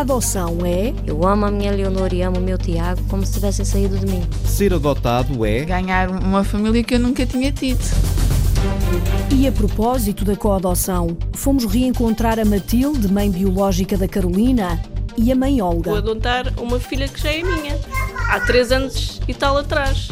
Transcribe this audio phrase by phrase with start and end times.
[0.00, 0.94] A adoção é.
[1.06, 4.06] Eu amo a minha Leonor e amo o meu Tiago como se tivessem saído de
[4.06, 4.22] mim.
[4.46, 5.62] Ser adotado é.
[5.66, 7.84] Ganhar uma família que eu nunca tinha tido.
[9.30, 14.80] E a propósito da coadoção, fomos reencontrar a Matilde, mãe biológica da Carolina,
[15.18, 15.90] e a mãe Olga.
[15.90, 17.78] Vou adotar uma filha que já é minha,
[18.30, 20.08] há três anos e tal atrás.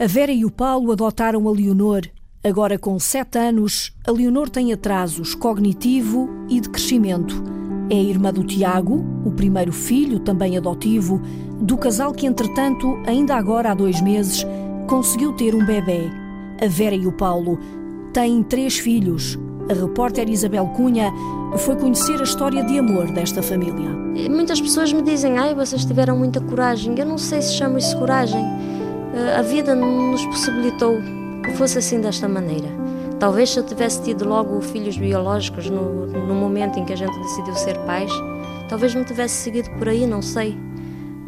[0.00, 2.02] A Vera e o Paulo adotaram a Leonor.
[2.42, 7.44] Agora, com sete anos, a Leonor tem atrasos cognitivo e de crescimento.
[7.90, 11.20] É irmã do Tiago, o primeiro filho, também adotivo,
[11.60, 14.46] do casal que, entretanto, ainda agora há dois meses,
[14.86, 16.08] conseguiu ter um bebê.
[16.62, 17.58] A Vera e o Paulo
[18.14, 19.38] têm três filhos.
[19.68, 21.12] A repórter Isabel Cunha
[21.58, 23.90] foi conhecer a história de amor desta família.
[24.30, 26.98] Muitas pessoas me dizem: ai, vocês tiveram muita coragem.
[26.98, 28.42] Eu não sei se chamo isso coragem.
[29.14, 32.68] Eh, a vida nos possibilitou que fosse assim desta maneira.
[33.18, 37.18] Talvez se eu tivesse tido logo filhos biológicos no, no momento em que a gente
[37.18, 38.10] decidiu ser pais,
[38.68, 40.56] talvez não tivesse seguido por aí, não sei.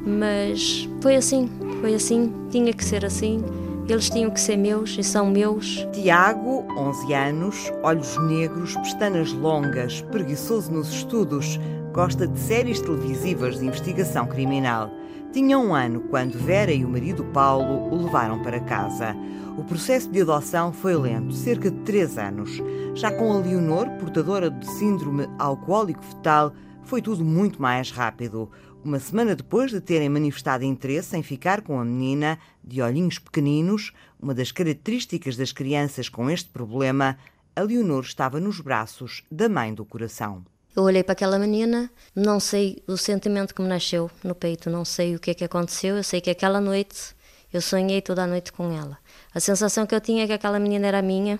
[0.05, 1.50] Mas foi assim,
[1.81, 3.45] foi assim, tinha que ser assim.
[3.89, 5.87] Eles tinham que ser meus e são meus.
[5.92, 11.61] Tiago, 11 anos, olhos negros, pestanas longas, preguiçoso nos estudos,
[11.92, 14.91] gosta de séries televisivas de investigação criminal.
[15.33, 19.16] Tinha um ano quando Vera e o marido Paulo o levaram para casa.
[19.56, 22.50] O processo de adoção foi lento, cerca de três anos.
[22.94, 26.53] Já com a Leonor, portadora de síndrome alcoólico fetal,
[26.84, 28.50] foi tudo muito mais rápido.
[28.84, 33.91] Uma semana depois de terem manifestado interesse em ficar com a menina, de olhinhos pequeninos,
[34.20, 37.16] uma das características das crianças com este problema,
[37.56, 40.44] a Leonor estava nos braços da mãe do coração.
[40.75, 44.84] Eu olhei para aquela menina, não sei o sentimento que me nasceu no peito, não
[44.84, 47.15] sei o que é que aconteceu, eu sei que aquela noite
[47.53, 48.98] eu sonhei toda a noite com ela.
[49.34, 51.39] A sensação que eu tinha é que aquela menina era minha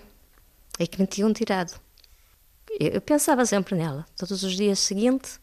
[0.79, 1.73] e que me tinham tirado.
[2.79, 5.39] Eu pensava sempre nela, todos os dias seguintes,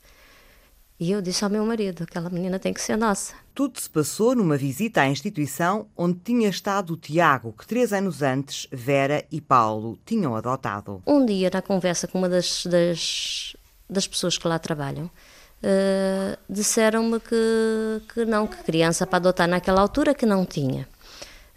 [0.99, 3.35] e eu disse ao meu marido: aquela menina tem que ser nossa.
[3.55, 8.21] Tudo se passou numa visita à instituição onde tinha estado o Tiago, que três anos
[8.21, 11.03] antes Vera e Paulo tinham adotado.
[11.07, 13.57] Um dia, na conversa com uma das, das
[13.91, 19.81] das pessoas que lá trabalham, uh, disseram-me que, que não, que criança para adotar naquela
[19.81, 20.89] altura que não tinha.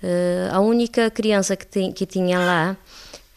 [0.01, 2.77] Uh, a única criança que, que tinha lá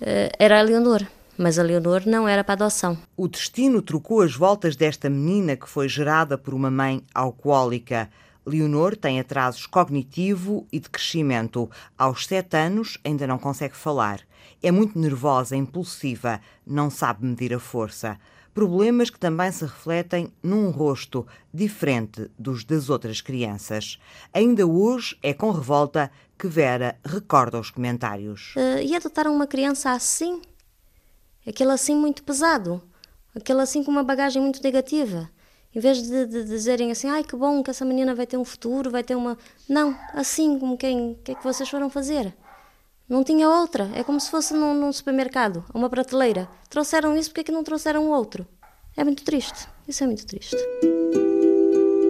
[0.01, 0.05] uh,
[0.39, 1.07] era a Leonor,
[1.39, 2.99] mas a Leonor não era para adoção.
[3.17, 8.11] O destino trocou as voltas desta menina que foi gerada por uma mãe alcoólica.
[8.45, 11.69] Leonor tem atrasos cognitivo e de crescimento.
[11.99, 14.21] Aos sete anos ainda não consegue falar.
[14.63, 18.19] É muito nervosa, impulsiva, não sabe medir a força
[18.56, 23.99] problemas que também se refletem num rosto diferente dos das outras crianças.
[24.33, 28.55] Ainda hoje é com revolta que Vera recorda os comentários.
[28.56, 30.41] Uh, e adotaram uma criança assim?
[31.47, 32.83] Aquele assim muito pesado?
[33.34, 35.28] Aquele assim com uma bagagem muito negativa?
[35.75, 38.45] Em vez de, de, dizerem assim, ai que bom que essa menina vai ter um
[38.45, 39.37] futuro, vai ter uma.
[39.69, 41.11] Não, assim como quem.
[41.11, 42.34] O que é que vocês foram fazer?
[43.09, 43.89] Não tinha outra.
[43.94, 46.49] É como se fosse num, num supermercado, uma prateleira.
[46.69, 48.44] Trouxeram isso, porque é que não trouxeram outro?
[48.97, 49.69] É muito triste.
[49.87, 50.56] Isso é muito triste.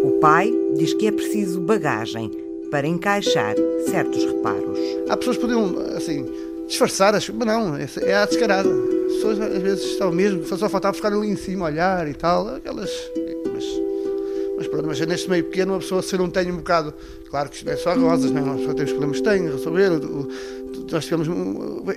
[0.03, 2.31] O pai diz que é preciso bagagem
[2.71, 3.55] para encaixar
[3.91, 4.79] certos reparos.
[5.09, 6.27] Há pessoas que podiam, assim,
[6.67, 8.69] disfarçar, mas não, é a descarada.
[8.69, 12.57] As pessoas às vezes estão mesmo, só faltava ficar ali em cima, olhar e tal,
[12.57, 12.91] aquelas.
[13.53, 13.65] Mas,
[14.57, 16.95] mas pronto, mas neste meio pequeno, uma pessoa se não tem um bocado.
[17.29, 18.43] Claro que isto não é só rosas, não é?
[18.45, 19.91] Uma pessoa tem os problemas que tem, resolver,
[20.91, 21.29] nós tivemos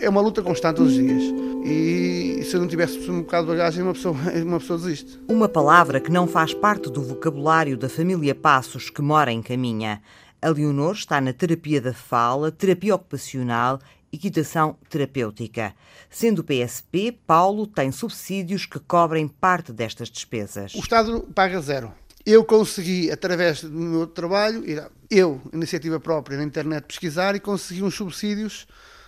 [0.01, 1.23] é uma luta constante todos os dias
[1.66, 5.50] e se eu não tivesse um bocado de bagagem uma pessoa uma pessoa desiste uma
[5.50, 10.01] palavra que não faz parte do vocabulário da família Passos que mora em Caminha
[10.41, 13.79] a Leonor está na terapia da fala terapia ocupacional
[14.11, 15.73] equitação terapêutica.
[16.09, 20.73] Sendo o PSP, Paulo tem subsídios que cobrem parte destas despesas.
[20.73, 21.94] O Estado paga zero.
[22.25, 24.63] Eu consegui, através do meu trabalho,
[25.09, 28.68] eu, iniciativa própria na internet, pesquisar e consegui uns subsídios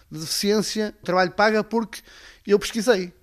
[0.10, 0.94] de deficiência.
[1.04, 2.02] Trabalho paga porque
[2.46, 3.14] eu pesquisei.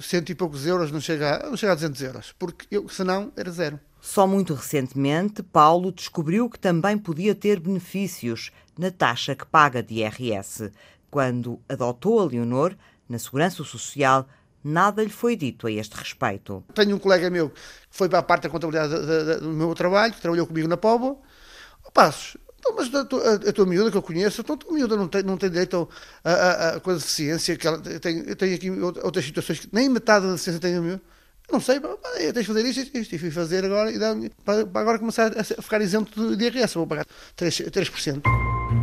[0.00, 3.30] Cento e poucos euros, não chega, a, não chega a 200 euros, porque eu, senão
[3.36, 3.78] era zero.
[4.00, 9.96] Só muito recentemente, Paulo descobriu que também podia ter benefícios na taxa que paga de
[9.96, 10.72] IRS.
[11.10, 12.74] Quando adotou a Leonor,
[13.08, 14.26] na Segurança Social,
[14.64, 16.64] nada lhe foi dito a este respeito.
[16.74, 17.60] Tenho um colega meu que
[17.90, 20.78] foi para a parte da contabilidade do meu trabalho, que trabalhou comigo na.
[20.82, 24.72] Oh, Passos, então, mas a, a, a, tua miúda que eu conheço, então a tua
[24.72, 25.88] miúda não tem, não tem direito
[26.22, 30.26] a, a, a, a deficiência, que ela tem, tenho aqui outras situações que nem metade
[30.26, 31.02] da deficiência tem a miúda.
[31.50, 34.64] Não sei, eu tenho de fazer isto, isto, e fui fazer agora, e dá, para,
[34.64, 37.04] para agora começar a ficar isento de IRS, vou pagar
[37.36, 37.68] 3%.
[37.68, 38.81] 3%.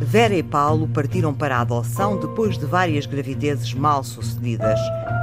[0.00, 4.78] Vera e Paulo partiram para a adoção depois de várias gravidezes mal sucedidas,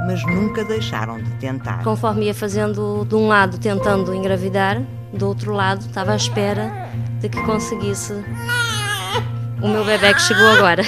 [0.06, 1.84] mas nunca deixaram de tentar.
[1.84, 4.82] Conforme ia fazendo de um lado tentando engravidar,
[5.12, 6.72] do outro lado estava à espera
[7.20, 8.14] de que conseguisse
[9.62, 10.82] o meu bebê que chegou agora.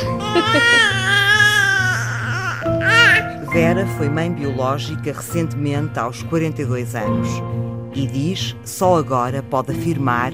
[3.53, 7.29] Vera foi mãe biológica recentemente aos 42 anos
[7.95, 10.33] e diz só agora pode afirmar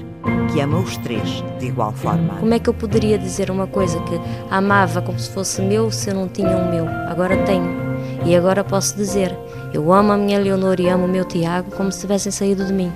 [0.51, 2.35] que ama os três de igual forma.
[2.35, 4.19] Como é que eu poderia dizer uma coisa que
[4.49, 6.87] amava como se fosse meu se eu não tinha um meu?
[6.87, 7.91] Agora tenho.
[8.25, 9.35] E agora posso dizer:
[9.73, 12.73] eu amo a minha Leonor e amo o meu Tiago como se tivessem saído de
[12.73, 12.91] mim.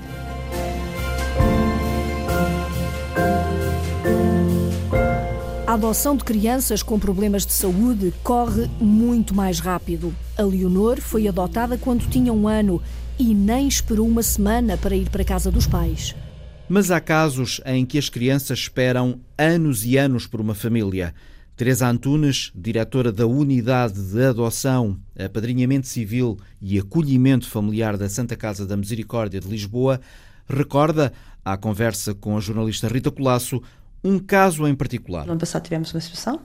[5.66, 10.14] A adoção de crianças com problemas de saúde corre muito mais rápido.
[10.38, 12.82] A Leonor foi adotada quando tinha um ano
[13.18, 16.16] e nem esperou uma semana para ir para a casa dos pais.
[16.68, 21.14] Mas há casos em que as crianças esperam anos e anos por uma família.
[21.56, 28.66] Teresa Antunes, diretora da Unidade de Adoção, Apadrinhamento Civil e Acolhimento Familiar da Santa Casa
[28.66, 30.02] da Misericórdia de Lisboa,
[30.50, 31.14] recorda,
[31.46, 33.62] à conversa com a jornalista Rita Colasso,
[34.06, 35.26] um caso em particular.
[35.26, 36.36] No ano passado tivemos uma situação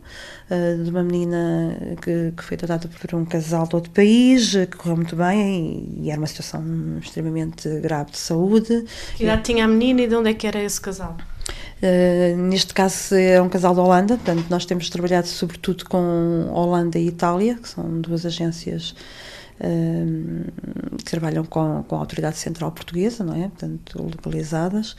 [0.51, 4.77] uh, de uma menina que, que, foi tratada por um casal de outro país, que
[4.79, 6.63] correu muito bem e, e, era uma situação
[6.99, 8.85] extremamente grave de saúde.
[9.17, 11.17] Que idade tinha a menina e de onde é que era esse casal?
[11.83, 16.99] Uh, neste caso é um casal da Holanda, portanto nós temos trabalhado sobretudo com Holanda
[16.99, 18.95] e Itália, que são duas agências
[20.99, 23.49] que trabalham com, com a Autoridade Central Portuguesa, não é?
[23.49, 24.97] Portanto, localizadas.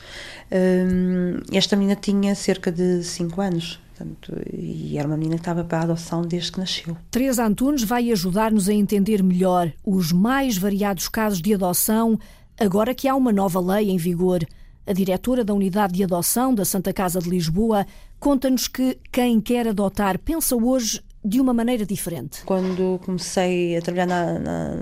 [1.52, 3.80] esta menina tinha cerca de 5 anos.
[3.94, 6.96] Portanto, e era uma menina que estava para a adoção desde que nasceu.
[7.10, 12.18] Teresa Antunes vai ajudar-nos a entender melhor os mais variados casos de adoção,
[12.58, 14.44] agora que há uma nova lei em vigor.
[14.84, 17.86] A diretora da Unidade de Adoção da Santa Casa de Lisboa
[18.18, 22.42] conta-nos que quem quer adotar pensa hoje de uma maneira diferente.
[22.44, 24.74] Quando comecei a trabalhar na, na,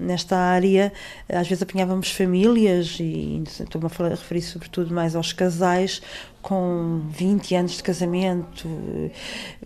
[0.00, 0.92] nesta área,
[1.28, 6.00] às vezes apanhávamos famílias, e estou-me a referir sobretudo mais aos casais,
[6.42, 8.68] com 20 anos de casamento,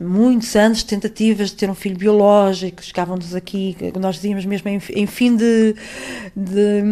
[0.01, 4.81] muitos anos de tentativas de ter um filho biológico, chegavam-nos aqui, nós dizíamos mesmo em,
[4.91, 5.75] em fim de,
[6.37, 6.83] de,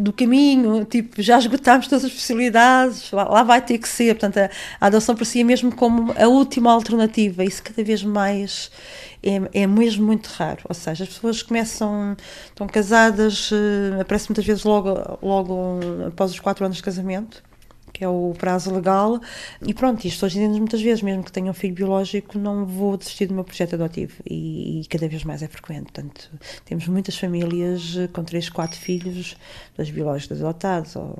[0.00, 4.14] do caminho, tipo, já esgotámos todas as possibilidades, lá, lá vai ter que ser.
[4.14, 8.70] Portanto, a, a adoção parecia mesmo como a última alternativa, isso cada vez mais
[9.22, 10.60] é, é mesmo muito raro.
[10.68, 12.14] Ou seja, as pessoas começam,
[12.46, 17.42] estão casadas, uh, aparece muitas vezes logo, logo após os quatro anos de casamento
[17.94, 19.20] que é o prazo legal,
[19.64, 22.96] e pronto, isto hoje dizemos muitas vezes, mesmo que tenha um filho biológico, não vou
[22.96, 25.92] desistir do meu projeto adotivo, e, e, cada vez mais é frequente.
[25.92, 26.28] Portanto,
[26.64, 29.36] temos muitas famílias com três, quatro filhos,
[29.76, 31.16] dois biológicos adotados, ou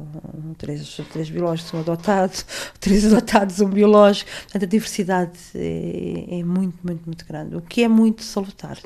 [0.58, 2.44] três, três biológicos um adotados,
[2.80, 4.28] três adotados um biológico.
[4.42, 8.76] Portanto, a diversidade é, é muito, muito, muito grande, o que é muito salutar.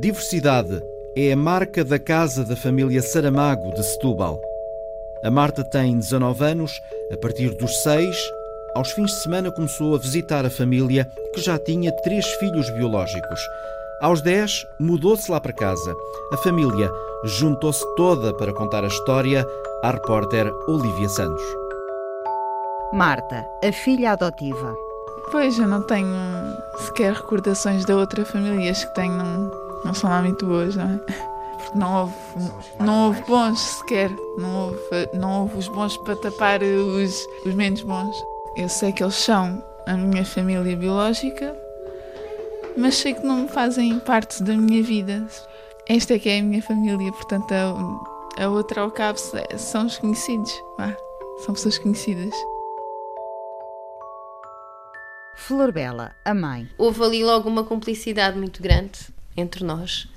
[0.00, 0.82] Diversidade
[1.16, 4.47] é a marca da casa da família Saramago de Setúbal.
[5.22, 6.80] A Marta tem 19 anos.
[7.12, 8.16] A partir dos 6,
[8.74, 13.40] aos fins de semana começou a visitar a família que já tinha três filhos biológicos.
[14.00, 15.94] Aos 10, mudou-se lá para casa.
[16.32, 16.88] A família
[17.24, 19.44] juntou-se toda para contar a história
[19.82, 21.42] à repórter Olivia Santos.
[22.92, 24.74] Marta, a filha adotiva.
[25.32, 26.14] Pois, eu não tenho
[26.86, 28.70] sequer recordações da outra família.
[28.70, 29.50] As que tenho não,
[29.84, 31.00] não são lá muito boas, não é?
[31.58, 32.14] Porque não houve,
[32.80, 34.78] não houve bons sequer, não houve,
[35.12, 38.16] não houve os bons para tapar os, os menos bons.
[38.56, 41.56] Eu sei que eles são a minha família biológica,
[42.76, 45.26] mas sei que não fazem parte da minha vida.
[45.88, 49.18] Esta é que é a minha família, portanto a, a outra ao cabo
[49.56, 50.52] são os conhecidos,
[51.44, 52.34] são pessoas conhecidas.
[55.34, 56.68] Flor Bela, a mãe.
[56.76, 58.98] Houve ali logo uma cumplicidade muito grande
[59.36, 60.08] entre nós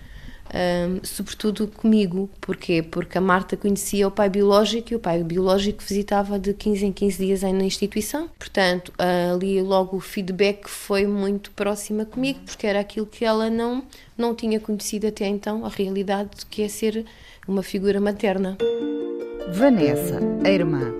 [0.54, 2.30] um, sobretudo comigo.
[2.40, 2.82] Porquê?
[2.84, 6.92] Porque a Marta conhecia o pai biológico e o pai biológico visitava de 15 em
[6.92, 8.30] 15 dias aí na instituição.
[8.38, 8.92] Portanto,
[9.34, 13.84] ali logo o feedback foi muito próxima comigo, porque era aquilo que ela não,
[14.18, 17.06] não tinha conhecido até então, a realidade que é ser
[17.48, 18.58] uma figura materna.
[19.54, 20.94] Vanessa, a irmã.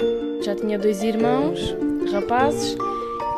[0.44, 1.76] Já tinha dois irmãos,
[2.12, 2.76] rapazes,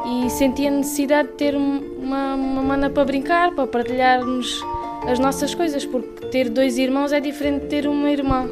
[0.05, 4.61] e sentia necessidade de ter uma, uma mana para brincar, para partilharmos
[5.07, 8.49] as nossas coisas, porque ter dois irmãos é diferente de ter uma irmã.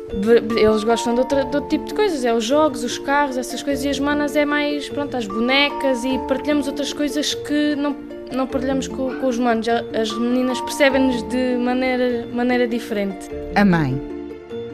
[0.58, 3.64] Eles gostam de, outra, de outro tipo de coisas, é os jogos, os carros, essas
[3.64, 7.96] coisas, e as manas é mais, pronto, as bonecas e partilhamos outras coisas que não,
[8.32, 9.68] não partilhamos com, com os manos.
[9.70, 13.30] As meninas percebem-nos de maneira, maneira diferente.
[13.56, 14.21] A mãe.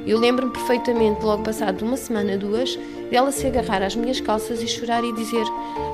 [0.08, 2.80] Eu lembro-me perfeitamente, logo passado uma semana, duas,
[3.12, 5.44] dela se agarrar às minhas calças e chorar e dizer: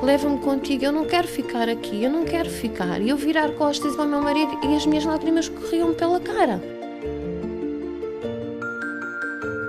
[0.04, 3.02] Leva-me contigo, eu não quero ficar aqui, eu não quero ficar.
[3.02, 6.62] E eu virar costas ao meu marido e as minhas lágrimas corriam pela cara.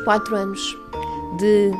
[0.05, 0.61] Quatro anos
[1.39, 1.71] de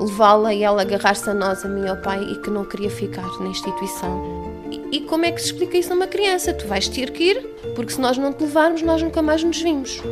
[0.00, 3.28] levá-la e ela agarrar-se a nós, a mim ao pai, e que não queria ficar
[3.38, 4.52] na instituição.
[4.68, 6.52] E, e como é que se explica isso a uma criança?
[6.52, 7.40] Tu vais ter que ir,
[7.76, 10.02] porque se nós não te levarmos, nós nunca mais nos vimos.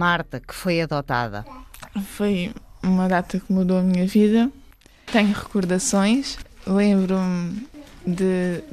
[0.00, 1.44] Marta, que foi adotada.
[2.16, 4.50] Foi uma data que mudou a minha vida.
[5.12, 6.38] Tenho recordações.
[6.66, 7.68] Lembro-me
[8.06, 8.64] de,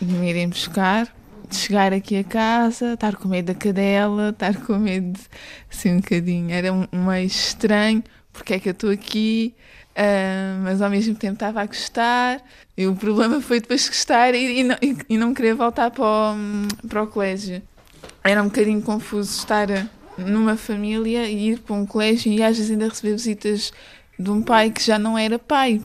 [0.00, 1.12] de me irem buscar,
[1.48, 5.18] de chegar aqui a casa, estar com medo da cadela, estar com medo,
[5.68, 6.52] assim, um bocadinho.
[6.52, 9.56] Era meio estranho, porque é que eu estou aqui,
[9.96, 12.40] uh, mas ao mesmo tempo estava a gostar.
[12.76, 16.04] E o problema foi depois gostar e, e, não, e, e não querer voltar para
[16.04, 17.60] o, para o colégio.
[18.22, 19.66] Era um bocadinho confuso estar
[20.18, 23.72] numa família e ir para um colégio e às vezes ainda receber visitas
[24.18, 25.80] de um pai que já não era pai.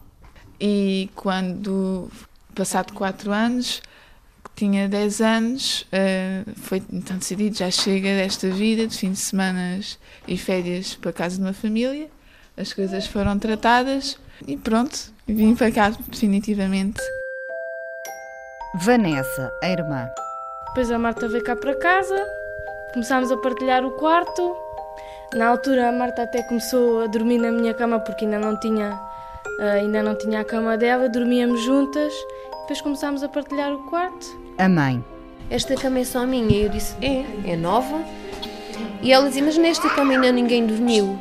[0.60, 2.10] E quando,
[2.56, 3.82] passado quatro anos,
[4.56, 10.00] tinha 10 anos, eh, foi então decidido, já chega desta vida, de fim de semanas
[10.28, 12.10] e férias para casa de uma família.
[12.56, 17.02] As coisas foram tratadas e pronto, vim para cá definitivamente.
[18.76, 20.08] Vanessa, a irmã.
[20.68, 22.16] Depois a Marta veio cá para casa,
[22.94, 24.56] Começámos a partilhar o quarto.
[25.34, 28.92] Na altura a Marta até começou a dormir na minha cama porque ainda não tinha,
[29.60, 32.14] uh, ainda não tinha a cama dela, dormíamos juntas.
[32.62, 34.40] Depois começámos a partilhar o quarto.
[34.60, 35.04] A mãe.
[35.50, 36.56] Esta cama é só minha.
[36.56, 38.00] E eu disse, é, é nova.
[39.02, 41.18] E ela dizia, mas nesta cama ainda ninguém dormiu.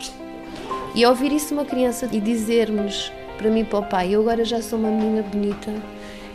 [0.95, 4.21] E ao ouvir isso uma criança e dizer-nos, para mim e para o pai, eu
[4.21, 5.73] agora já sou uma menina bonita.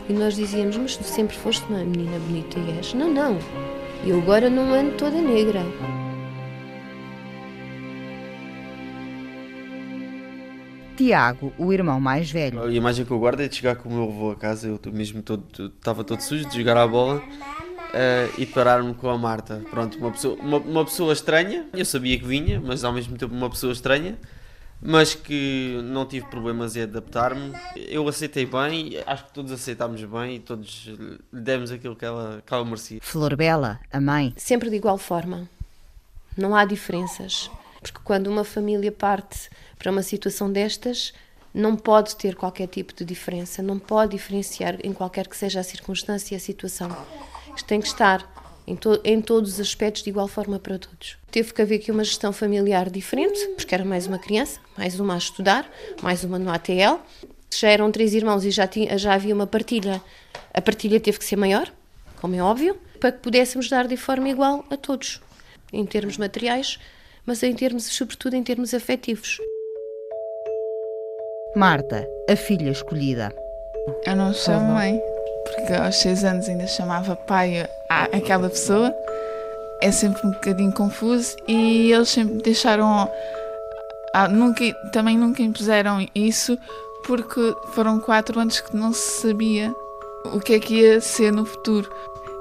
[0.08, 2.92] E nós dizíamos, mas tu sempre foste uma menina bonita e és.
[2.92, 3.38] Não, não.
[4.06, 5.60] Eu agora não ando toda negra.
[10.96, 12.62] Tiago, o irmão mais velho.
[12.62, 14.92] A imagem que eu guardo é de chegar com o meu avô a casa, eu
[14.92, 19.62] mesmo todo, estava todo sujo, de jogar a bola uh, e parar-me com a Marta.
[19.70, 23.32] Pronto, uma pessoa, uma, uma pessoa estranha, eu sabia que vinha, mas ao mesmo tempo
[23.32, 24.18] uma pessoa estranha
[24.80, 27.52] mas que não tive problemas em adaptar-me.
[27.76, 32.42] Eu aceitei bem, acho que todos aceitámos bem e todos lhe demos aquilo que ela,
[32.46, 33.00] que ela merecia.
[33.02, 34.32] Flor Bela, a mãe.
[34.36, 35.48] Sempre de igual forma.
[36.36, 37.50] Não há diferenças.
[37.80, 41.12] Porque quando uma família parte para uma situação destas,
[41.52, 45.64] não pode ter qualquer tipo de diferença, não pode diferenciar em qualquer que seja a
[45.64, 46.94] circunstância e a situação.
[47.54, 48.37] Isto tem que estar
[48.68, 51.16] em, to em todos os aspectos de igual forma para todos.
[51.30, 55.14] Teve que haver aqui uma gestão familiar diferente, porque era mais uma criança, mais uma
[55.14, 55.68] a estudar,
[56.02, 57.00] mais uma no ATL.
[57.50, 60.02] Já eram três irmãos e já, tinha, já havia uma partilha.
[60.52, 61.72] A partilha teve que ser maior,
[62.20, 65.20] como é óbvio, para que pudéssemos dar de forma igual a todos,
[65.72, 66.78] em termos materiais,
[67.24, 69.38] mas em termos, sobretudo em termos afetivos.
[71.56, 73.34] Marta, a filha escolhida.
[74.04, 75.00] Eu não chamo mãe
[75.54, 78.94] porque aos seis anos ainda chamava pai aquela pessoa.
[79.80, 83.08] É sempre um bocadinho confuso e eles sempre deixaram.
[84.12, 86.58] Ah, nunca, também nunca impuseram isso
[87.04, 89.72] porque foram quatro anos que não se sabia
[90.32, 91.88] o que é que ia ser no futuro.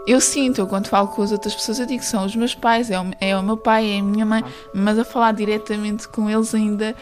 [0.08, 2.56] Eu sinto, eu quando falo com as outras pessoas, eu digo que são os meus
[2.56, 6.08] pais, é o, é o meu pai, é a minha mãe, mas a falar diretamente
[6.08, 6.96] com eles ainda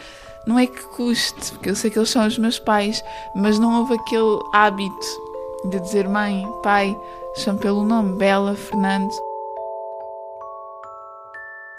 [0.46, 3.02] não é que custe, porque eu sei que eles são os meus pais,
[3.34, 5.26] mas não houve aquele hábito
[5.64, 6.96] de dizer mãe, pai,
[7.36, 9.10] chamo pelo nome, Bela, Fernando.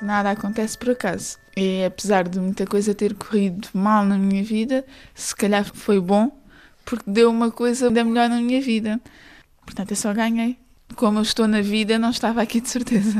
[0.01, 1.37] Nada acontece por acaso.
[1.55, 6.31] E apesar de muita coisa ter corrido mal na minha vida, se calhar foi bom,
[6.85, 8.99] porque deu uma coisa da melhor na minha vida.
[9.65, 10.57] Portanto, eu só ganhei.
[10.95, 13.19] Como eu estou na vida, não estava aqui de certeza.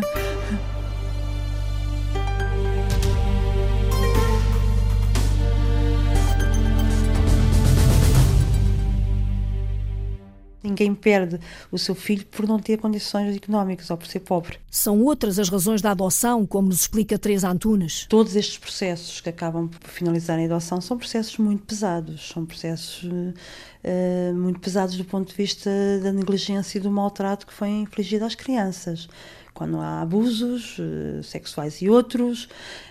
[10.78, 11.40] Ninguém perde
[11.72, 14.60] o seu filho por não ter condições económicas ou por ser pobre.
[14.70, 18.06] São outras as razões da adoção, como nos explica Teresa Antunes.
[18.08, 23.04] Todos estes processos que acabam por finalizar a adoção são processos muito pesados, são processos
[23.04, 25.72] uh, muito pesados do ponto de vista
[26.04, 29.10] da negligência e do maltrato que foi infligido às crianças
[29.58, 32.48] quando há abusos uh, sexuais e outros.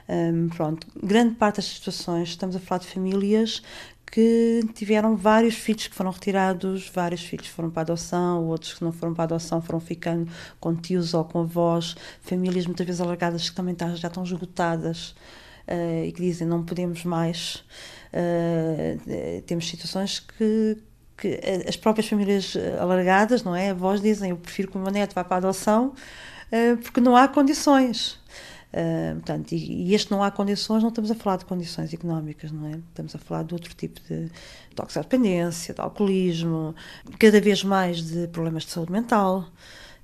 [0.09, 3.63] Um, pronto, grande parte das situações, estamos a falar de famílias
[4.11, 8.93] que tiveram vários filhos que foram retirados, vários filhos foram para adoção, outros que não
[8.93, 13.57] foram para adoção foram ficando com tios ou com avós, famílias muitas vezes alargadas que
[13.57, 15.11] também tá, já estão esgotadas
[15.69, 17.65] uh, e que dizem não podemos mais.
[18.13, 20.79] Uh, temos situações que,
[21.19, 23.71] que as próprias famílias alargadas, não é?
[23.71, 25.93] Avós dizem eu prefiro que o meu neto vá para a adoção
[26.53, 28.19] uh, porque não há condições.
[28.77, 32.53] Uh, portanto, e, e, este não há condições, não estamos a falar de condições económicas,
[32.53, 32.73] não é?
[32.73, 34.31] Estamos a falar de outro tipo de
[34.75, 36.75] toxicodependência, de alcoolismo,
[37.19, 39.49] cada vez mais de problemas de saúde mental.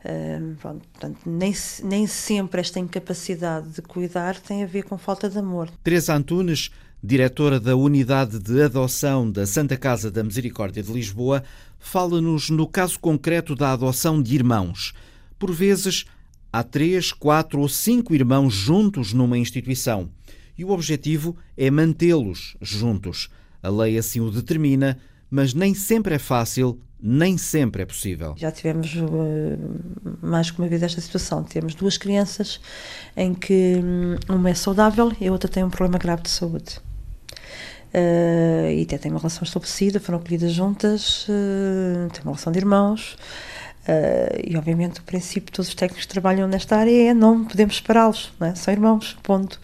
[0.03, 5.29] Uh, pronto, portanto, nem, nem sempre esta incapacidade de cuidar tem a ver com falta
[5.29, 5.69] de amor.
[5.85, 6.71] Teresa Antunes,
[7.05, 11.45] diretora da Unidade de Adoção da Santa Casa da Misericórdia de Lisboa,
[11.79, 14.95] fala-nos no caso concreto da adoção de irmãos.
[15.39, 16.07] Por vezes,
[16.53, 20.11] há três, quatro ou cinco irmãos juntos numa instituição
[20.57, 23.31] e o objetivo é mantê-los juntos.
[23.63, 24.99] A lei assim o determina,
[25.31, 28.35] mas nem sempre é fácil nem sempre é possível.
[28.37, 29.59] Já tivemos uh,
[30.23, 31.43] mais que uma vez esta situação.
[31.43, 32.61] Temos duas crianças
[33.17, 36.79] em que hum, uma é saudável e a outra tem um problema grave de saúde.
[37.93, 42.61] Uh, e até tem uma relação estabelecida, foram acolhidas juntas, uh, tem uma relação de
[42.61, 43.17] irmãos.
[44.45, 48.33] E obviamente o princípio todos os técnicos que trabalham nesta área é não podemos separá-los,
[48.41, 48.55] é?
[48.55, 49.61] são irmãos, ponto.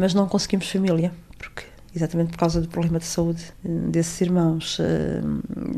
[0.00, 4.78] mas não conseguimos família, porque exatamente por causa do problema de saúde eh, desses irmãos.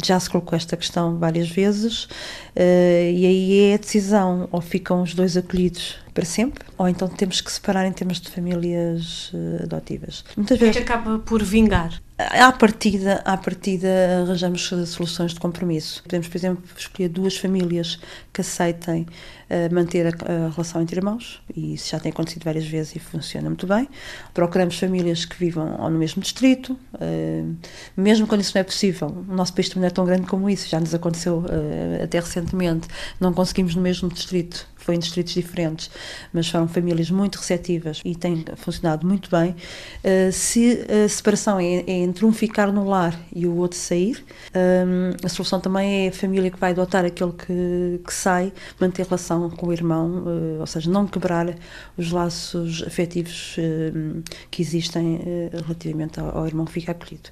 [0.04, 2.08] Já se colocou esta questão várias vezes
[2.56, 7.40] e aí é a decisão, ou ficam os dois acolhidos para sempre, ou então temos
[7.40, 10.22] que separar em termos de famílias adotivas.
[10.36, 11.98] Muitas vezes que acaba por vingar.
[12.18, 13.88] À partida, à partida
[14.22, 16.02] arranjamos soluções de compromisso.
[16.02, 17.98] Podemos, por exemplo, escolher duas famílias
[18.30, 19.06] que aceitem
[19.48, 22.98] uh, manter a, a, relação entre irmãos, e isso já tem acontecido várias vezes e
[22.98, 23.88] funciona muito bem.
[24.34, 27.56] Procuramos famílias que vivam no mesmo distrito, uh,
[27.96, 29.08] mesmo quando isso não é possível.
[29.26, 32.20] O nosso país também não é tão grande como isso, já nos aconteceu uh, até
[32.20, 32.86] recentemente.
[33.18, 35.88] Não conseguimos no mesmo distrito foi em distritos diferentes,
[36.32, 39.54] mas foram famílias muito receptivas e tem funcionado muito bem.
[40.02, 44.24] Uh, se a separação é, é, entre um ficar no lar e o outro sair,
[44.52, 49.04] um, a solução também é a família que vai adotar aquele que, que sai, manter
[49.04, 51.54] relação com o irmão, uh, ou seja, não quebrar
[51.96, 55.20] os laços afetivos uh, que existem
[55.52, 57.30] relativamente ao, ao irmão que fica acolhido.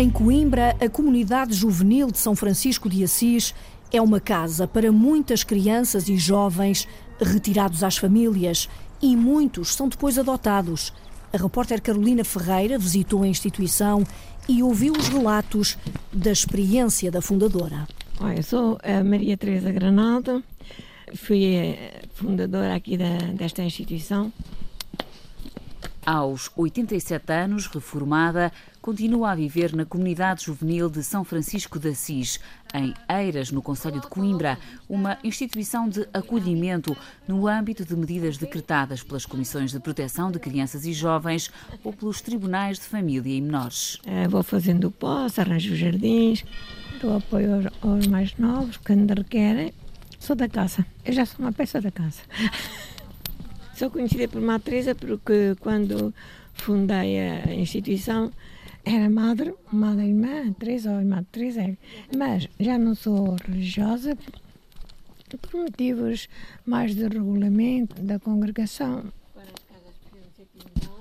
[0.00, 3.54] Em Coimbra, a comunidade juvenil de São Francisco de Assis
[3.92, 6.88] é uma casa para muitas crianças e jovens
[7.20, 8.66] retirados às famílias
[9.02, 10.90] e muitos são depois adotados.
[11.30, 14.02] A repórter Carolina Ferreira visitou a instituição
[14.48, 15.76] e ouviu os relatos
[16.10, 17.86] da experiência da fundadora.
[18.34, 20.42] Eu sou a Maria Teresa Granaldo,
[21.14, 21.78] fui
[22.14, 24.32] fundadora aqui da, desta instituição
[26.06, 32.40] aos 87 anos, reformada, continua a viver na comunidade juvenil de São Francisco de Assis,
[32.74, 36.96] em Eiras, no Conselho de Coimbra, uma instituição de acolhimento
[37.28, 41.50] no âmbito de medidas decretadas pelas Comissões de Proteção de Crianças e Jovens
[41.84, 43.98] ou pelos Tribunais de Família e Menores.
[44.06, 46.44] É, vou fazendo o poço, arranjo os jardins,
[47.00, 49.72] dou apoio aos, aos mais novos, quando requerem.
[50.18, 52.20] Sou da casa, eu já sou uma peça da casa.
[53.74, 56.12] Sou conhecida por Matrisa porque quando
[56.52, 58.30] fundei a instituição
[58.84, 61.76] era madre, madre irmã, Teresa ou irmã Teresa,
[62.16, 64.16] mas já não sou religiosa
[65.38, 66.28] por motivos
[66.66, 69.04] mais de regulamento da congregação.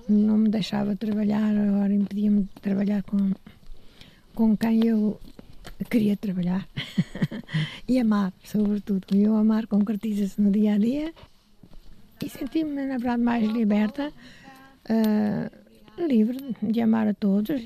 [0.08, 3.32] Não me deixava trabalhar, agora impedia-me de trabalhar com,
[4.34, 5.20] com quem eu
[5.89, 6.68] queria trabalhar
[7.88, 9.06] e amar, sobretudo.
[9.15, 11.13] Eu amar concretiza-se no dia a dia
[12.24, 14.12] e senti-me, na verdade, mais liberta,
[14.89, 15.59] uh,
[16.08, 17.62] livre de amar a todos.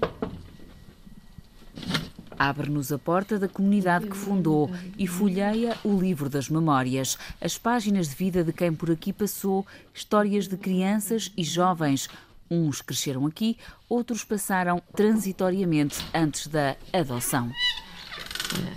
[2.37, 8.09] Abre-nos a porta da comunidade que fundou e folheia o livro das memórias, as páginas
[8.09, 12.09] de vida de quem por aqui passou, histórias de crianças e jovens.
[12.49, 17.49] Uns cresceram aqui, outros passaram transitoriamente antes da adoção.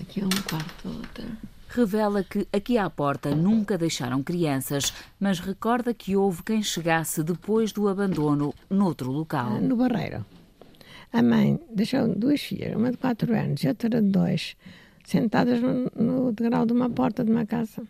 [0.01, 0.89] Aqui é um quarto.
[0.89, 7.23] Outra revela que aqui à porta nunca deixaram crianças, mas recorda que houve quem chegasse
[7.23, 9.61] depois do abandono noutro local.
[9.61, 10.25] No Barreiro.
[11.13, 14.57] A mãe deixou duas filhas, uma de 4 anos e outra de 2,
[15.05, 17.83] sentadas no, no degrau de uma porta de uma casa.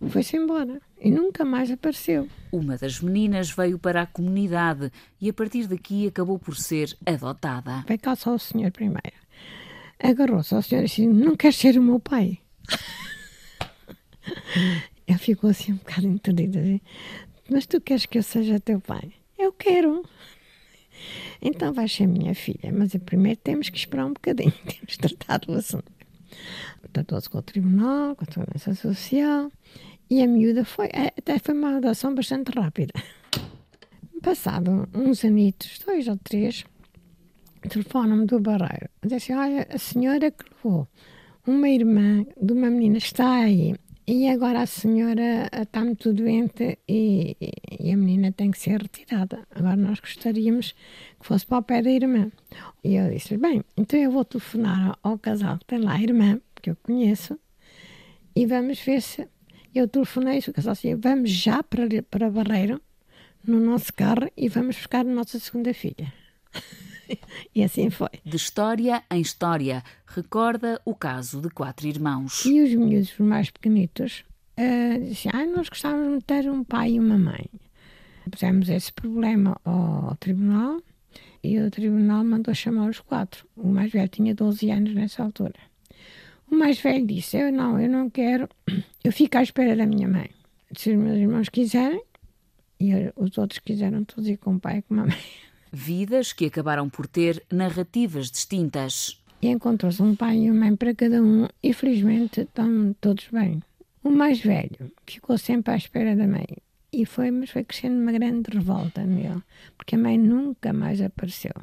[0.00, 2.28] E foi-se embora e nunca mais apareceu.
[2.52, 7.84] Uma das meninas veio para a comunidade e a partir daqui acabou por ser adotada.
[7.86, 9.16] Veio cá só o senhor primeiro.
[10.00, 12.38] Agarrou-se ao senhor e disse: Não quer ser o meu pai?
[15.06, 16.58] Ele ficou assim um bocado entendido.
[16.58, 16.80] Assim.
[17.50, 19.12] Mas tu queres que eu seja teu pai?
[19.38, 20.04] Eu quero.
[21.40, 25.56] Então vais ser minha filha, mas primeiro temos que esperar um bocadinho, temos tratado o
[25.56, 25.90] assunto.
[26.92, 29.50] Tratou-se com o tribunal, com a segurança social,
[30.10, 32.92] e a miúda foi, é, até foi uma adoção bastante rápida.
[34.22, 36.64] Passado uns anitos, dois ou três,
[37.68, 38.88] telefona-me do Barreiro.
[39.02, 40.88] Diz assim, olha, a senhora que levou
[41.48, 43.74] uma irmã de uma menina está aí
[44.06, 47.36] e agora a senhora está muito doente e,
[47.78, 49.46] e, a menina tem que ser retirada.
[49.50, 50.72] Agora nós gostaríamos
[51.20, 52.30] que fosse para o pé da irmã.
[52.82, 56.40] E eu disse, bem, então eu vou telefonar ao casal que tem lá a irmã,
[56.60, 57.38] que eu conheço,
[58.34, 59.28] e vamos ver se...
[59.74, 62.80] Eu telefonei o casal assim, vamos já para, para Barreiro,
[63.46, 66.12] no nosso carro, e vamos buscar a nossa segunda filha.
[67.54, 68.10] e assim foi.
[68.24, 72.44] De história em história, recorda o caso de quatro irmãos.
[72.44, 74.24] E os miúdos mais pequenitos
[74.58, 77.46] uh, diziam: ah, nós gostávamos de ter um pai e uma mãe.
[78.30, 80.82] Pusemos esse problema ao tribunal
[81.42, 83.46] e o tribunal mandou chamar os quatro.
[83.56, 85.54] O mais velho tinha 12 anos nessa altura.
[86.50, 88.48] O mais velho disse: Eu não, eu não quero,
[89.04, 90.30] eu fico à espera da minha mãe.
[90.76, 92.02] Se os meus irmãos quiserem,
[92.80, 95.16] e os outros quiseram todos ir com o pai e com a mãe.
[95.72, 99.20] Vidas que acabaram por ter narrativas distintas.
[99.42, 103.62] Encontrou-se um pai e uma mãe para cada um e felizmente estão todos bem.
[104.02, 106.46] O mais velho ficou sempre à espera da mãe
[106.92, 109.42] e foi, mas foi crescendo uma grande revolta nele,
[109.76, 111.54] porque a mãe nunca mais apareceu.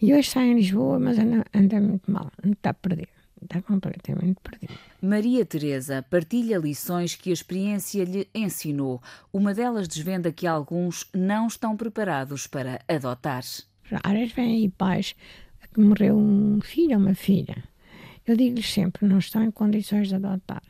[0.00, 3.13] E hoje está em Lisboa, mas anda, anda muito mal, está perdido
[3.44, 4.74] está completamente perdido.
[5.00, 9.02] Maria Teresa partilha lições que a experiência lhe ensinou.
[9.32, 13.42] Uma delas desvenda que alguns não estão preparados para adotar.
[13.84, 15.14] Raras vêm aí pais
[15.72, 17.62] que morreu um filho ou uma filha.
[18.26, 20.62] Eu digo-lhes sempre, não estão em condições de adotar.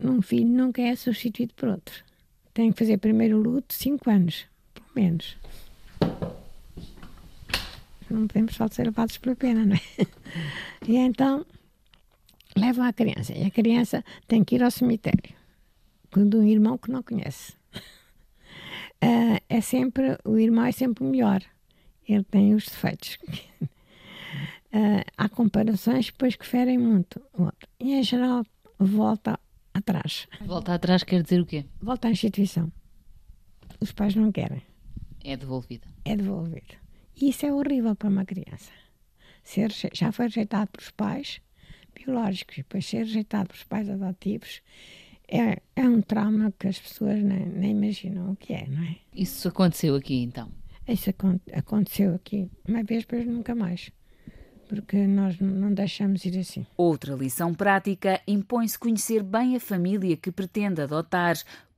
[0.00, 2.04] Um filho nunca é substituído por outro.
[2.52, 5.36] Tem que fazer primeiro o luto cinco anos, pelo menos.
[8.08, 9.80] Não podemos só ser levados pela pena, não é?
[10.88, 11.44] E então,
[12.56, 15.34] levam a criança e a criança tem que ir ao cemitério
[16.10, 17.52] com um irmão que não conhece.
[19.02, 21.42] Uh, é sempre, o irmão é sempre o melhor.
[22.08, 23.18] Ele tem os defeitos.
[23.60, 27.68] Uh, há comparações depois que ferem muito o outro.
[27.78, 28.44] E em geral
[28.78, 29.38] volta
[29.74, 30.26] atrás.
[30.40, 31.66] Volta atrás quer dizer o quê?
[31.80, 32.72] Volta à instituição.
[33.80, 34.62] Os pais não querem.
[35.22, 35.86] É devolvida.
[36.04, 36.76] É devolvido.
[37.20, 38.70] E isso é horrível para uma criança.
[39.42, 41.40] Ser, já foi rejeitado pelos pais,
[42.04, 44.60] biológicos e depois ser rejeitado pelos pais adotivos
[45.28, 48.96] é, é um trauma que as pessoas nem, nem imaginam o que é, não é?
[49.14, 50.50] Isso aconteceu aqui então?
[50.86, 51.10] Isso
[51.52, 53.90] aconteceu aqui uma vez, depois nunca mais.
[54.68, 56.64] Porque nós não deixamos ir assim.
[56.76, 61.36] Outra lição prática impõe-se conhecer bem a família que pretende adotar,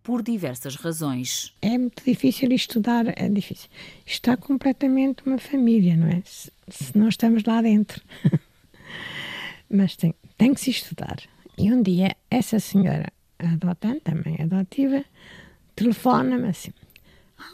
[0.08, 1.54] por diversas razões.
[1.60, 3.68] É muito difícil estudar, é difícil.
[4.06, 6.22] Está completamente uma família, não é?
[6.24, 8.02] Se, se não estamos lá dentro.
[9.70, 11.16] mas tem, tem que se estudar.
[11.56, 13.06] E um dia, essa senhora
[13.38, 15.04] adotante, também adotiva,
[15.74, 16.72] telefona-me assim: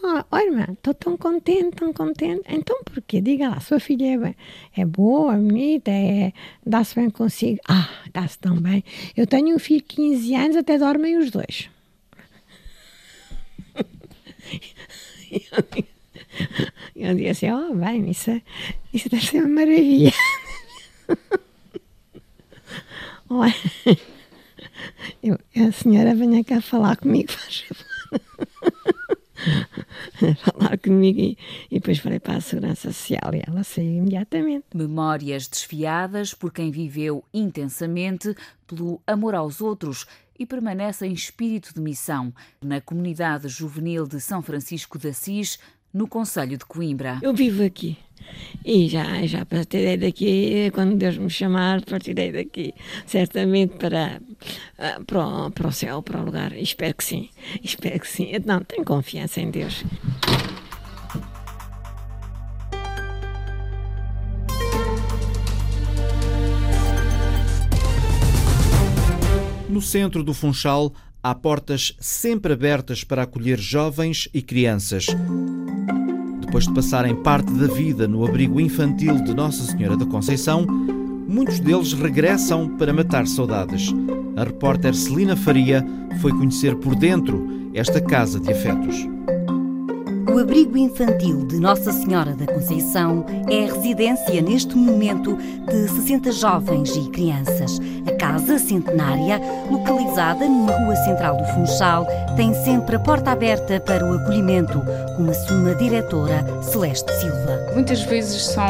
[0.04, 2.42] Ah, olha, irmã, estou tão contente, tão contente.
[2.48, 3.20] Então porquê?
[3.20, 4.34] Diga lá, sua filha é,
[4.80, 6.32] é boa, é bonita, é,
[6.64, 7.58] dá-se bem consigo.
[7.68, 8.84] Ah, dá-se tão bem.
[9.16, 11.68] Eu tenho um filho de 15 anos, até dormem os dois.
[16.94, 18.42] eu disse assim: Oh, bem, isso, é,
[18.92, 20.12] isso deve ser uma maravilha.
[23.34, 23.52] Olha,
[25.20, 27.64] eu, a senhora venha cá falar comigo, faz
[30.38, 31.36] falar comigo e,
[31.68, 34.66] e, depois falei para a Segurança Social e ela saiu imediatamente.
[34.72, 38.36] Memórias desfiadas por quem viveu intensamente
[38.68, 40.06] pelo amor aos outros
[40.38, 45.58] e permanece em espírito de missão na comunidade juvenil de São Francisco de Assis,
[45.92, 47.18] no Conselho de Coimbra.
[47.20, 47.96] Eu vivo aqui
[48.64, 52.72] e já, já partirei daqui, quando Deus me chamar, partirei daqui,
[53.06, 54.20] certamente para,
[54.78, 56.52] ah, para, o, para o céu, para o lugar.
[56.56, 57.28] Espero que sim,
[57.62, 58.32] espero que sim.
[58.44, 59.84] Não, tenho confiança em Deus.
[69.68, 75.06] No centro do Funchal há portas sempre abertas para acolher jovens e crianças.
[76.54, 81.58] Depois de passarem parte da vida no abrigo infantil de Nossa Senhora da Conceição, muitos
[81.58, 83.92] deles regressam para matar saudades.
[84.36, 85.84] A repórter Celina Faria
[86.20, 89.04] foi conhecer por dentro esta casa de afetos.
[90.34, 96.32] O abrigo infantil de Nossa Senhora da Conceição é a residência neste momento de 60
[96.32, 97.78] jovens e crianças.
[98.04, 104.04] A casa centenária, localizada numa rua central do Funchal, tem sempre a porta aberta para
[104.04, 104.82] o acolhimento,
[105.14, 107.70] como assume a diretora Celeste Silva.
[107.72, 108.66] Muitas vezes são,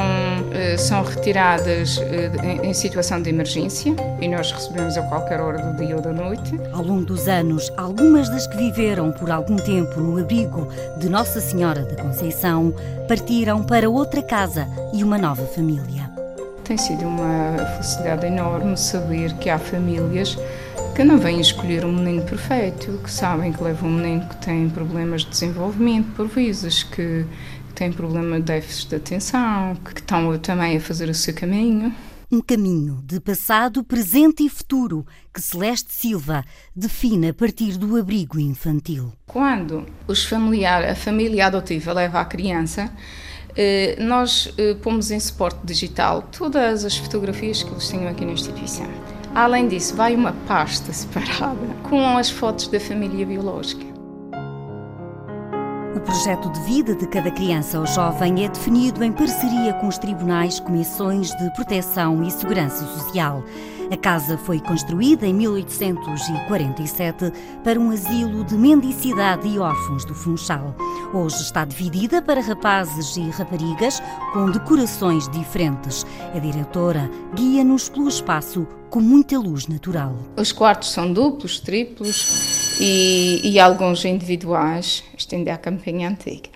[0.52, 2.30] eh, são retiradas eh,
[2.62, 6.60] em situação de emergência e nós recebemos a qualquer hora do dia ou da noite.
[6.74, 11.40] Ao longo dos anos, algumas das que viveram por algum tempo no abrigo de Nossa
[11.40, 12.74] Senhora Senhora da Conceição
[13.06, 16.10] partiram para outra casa e uma nova família.
[16.64, 20.36] Tem sido uma felicidade enorme saber que há famílias
[20.96, 24.68] que não vêm escolher um menino perfeito, que sabem que levam um menino que tem
[24.68, 27.24] problemas de desenvolvimento, por vezes, que
[27.72, 31.94] tem problema de déficit de atenção, que estão também a fazer o seu caminho.
[32.34, 36.44] Um caminho de passado, presente e futuro que Celeste Silva
[36.74, 39.12] define a partir do abrigo infantil.
[39.24, 42.92] Quando os familiar, a família adotiva leva a criança,
[43.56, 48.32] eh, nós eh, pomos em suporte digital todas as fotografias que eles tinham aqui na
[48.32, 48.90] instituição.
[49.32, 53.93] Além disso, vai uma pasta separada com as fotos da família biológica.
[55.94, 59.96] O projeto de vida de cada criança ou jovem é definido em parceria com os
[59.96, 63.44] tribunais, comissões de proteção e segurança social.
[63.90, 70.74] A casa foi construída em 1847 para um asilo de mendicidade e órfãos do Funchal.
[71.12, 76.06] Hoje está dividida para rapazes e raparigas com decorações diferentes.
[76.34, 80.16] A diretora guia-nos pelo espaço com muita luz natural.
[80.36, 85.04] Os quartos são duplos, triplos e, e alguns individuais.
[85.30, 86.53] É a campanha antiga.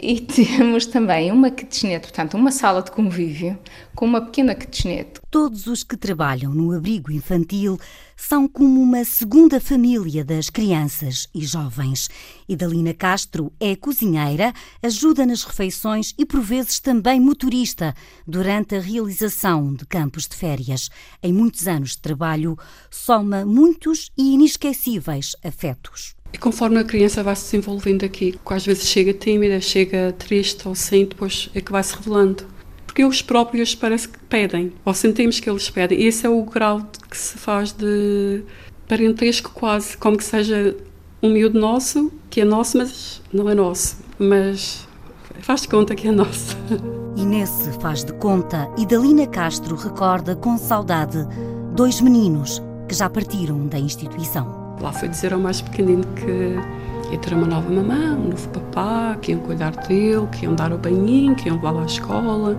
[0.00, 3.58] E temos também uma kitchenette, portanto, uma sala de convívio
[3.94, 5.20] com uma pequena kitchenette.
[5.30, 7.78] Todos os que trabalham no abrigo infantil
[8.16, 12.08] são como uma segunda família das crianças e jovens.
[12.48, 14.52] Idalina Castro é cozinheira,
[14.82, 17.94] ajuda nas refeições e por vezes também motorista
[18.26, 20.90] durante a realização de campos de férias.
[21.22, 22.58] Em muitos anos de trabalho,
[22.90, 26.14] soma muitos e inesquecíveis afetos.
[26.34, 30.74] E conforme a criança vai se desenvolvendo aqui, às vezes chega tímida, chega triste ou
[30.74, 32.44] sem, depois é que vai se revelando.
[32.84, 36.00] Porque eles próprios parece que pedem, ou sentimos que eles pedem.
[36.00, 38.42] E esse é o grau que se faz de
[38.88, 40.76] parentesco quase, como que seja
[41.22, 43.98] um miúdo nosso, que é nosso, mas não é nosso.
[44.18, 44.88] Mas
[45.40, 46.56] faz de conta que é nosso.
[47.16, 51.18] E nesse faz de conta, Idalina Castro recorda com saudade
[51.72, 54.63] dois meninos que já partiram da instituição.
[54.80, 56.56] Lá foi dizer ao mais pequenino que
[57.12, 60.72] ia ter uma nova mamã, um novo papá, que iam cuidar dele, que iam dar
[60.72, 62.58] o banhinho, que iam levá-lo à escola.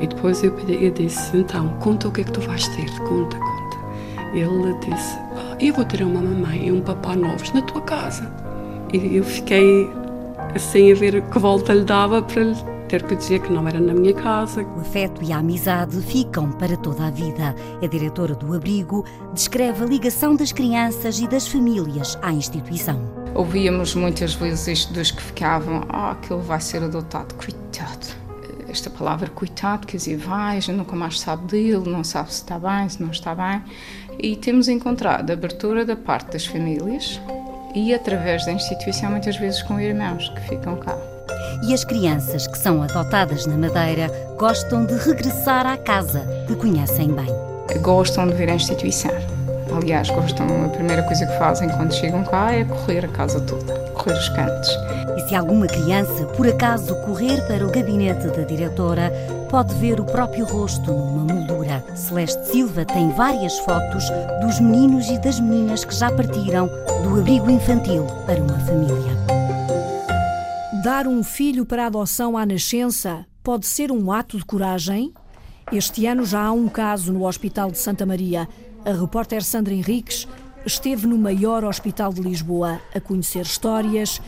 [0.00, 3.36] E depois eu, eu, disse: Então, conta o que é que tu vais ter, conta,
[3.36, 3.76] conta.
[4.34, 8.30] Ele disse: ah, Eu vou ter uma mamãe e um papá novos na tua casa.
[8.92, 9.90] E eu fiquei
[10.54, 13.80] assim a ver que volta lhe dava para lhe ter que dizer que não era
[13.80, 14.62] na minha casa.
[14.62, 17.52] O afeto e a amizade ficam para toda a vida.
[17.82, 23.02] A diretora do abrigo descreve a ligação das crianças e das famílias à instituição.
[23.34, 28.06] Ouvíamos muitas vezes isto dos que ficavam: Ah, oh, aquele vai ser adotado, coitado.
[28.68, 32.58] Esta palavra coitado quer dizer, vai, já nunca mais sabe dele, não sabe se está
[32.58, 33.60] bem, se não está bem.
[34.20, 37.20] E temos encontrado abertura da parte das famílias
[37.74, 41.13] e através da instituição, muitas vezes com irmãos que ficam cá.
[41.66, 47.08] E as crianças que são adotadas na Madeira gostam de regressar à casa que conhecem
[47.08, 47.26] bem.
[47.80, 49.10] Gostam de vir à instituição.
[49.74, 53.78] Aliás, gostam, a primeira coisa que fazem quando chegam cá é correr a casa toda,
[53.94, 54.68] correr os cantos.
[55.16, 59.10] E se alguma criança, por acaso, correr para o gabinete da diretora,
[59.48, 61.82] pode ver o próprio rosto numa moldura.
[61.94, 64.04] Celeste Silva tem várias fotos
[64.42, 66.68] dos meninos e das meninas que já partiram
[67.02, 69.33] do abrigo infantil para uma família.
[70.84, 75.14] Dar um filho para adoção à nascença pode ser um ato de coragem?
[75.72, 78.46] Este ano já há um caso no Hospital de Santa Maria.
[78.84, 80.28] A repórter Sandra Henriques
[80.66, 84.20] esteve no maior hospital de Lisboa a conhecer histórias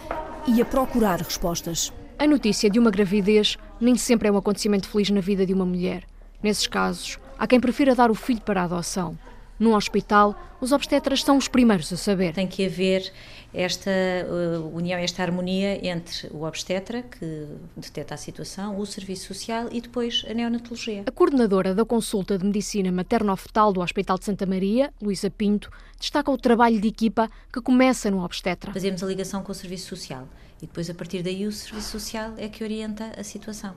[0.46, 1.92] e a procurar respostas.
[2.18, 5.66] A notícia de uma gravidez nem sempre é um acontecimento feliz na vida de uma
[5.66, 6.04] mulher.
[6.42, 9.18] Nesses casos, há quem prefira dar o filho para a adoção.
[9.58, 12.32] Num hospital, os obstetras são os primeiros a saber.
[12.32, 13.12] Tem que haver
[13.56, 19.68] esta uh, união, esta harmonia entre o obstetra, que detecta a situação, o serviço social
[19.72, 21.04] e depois a neonatologia.
[21.06, 26.30] A coordenadora da consulta de medicina materno-fetal do Hospital de Santa Maria, Luísa Pinto, destaca
[26.30, 28.74] o trabalho de equipa que começa no obstetra.
[28.74, 30.28] Fazemos a ligação com o serviço social
[30.60, 33.74] e depois, a partir daí, o serviço social é que orienta a situação.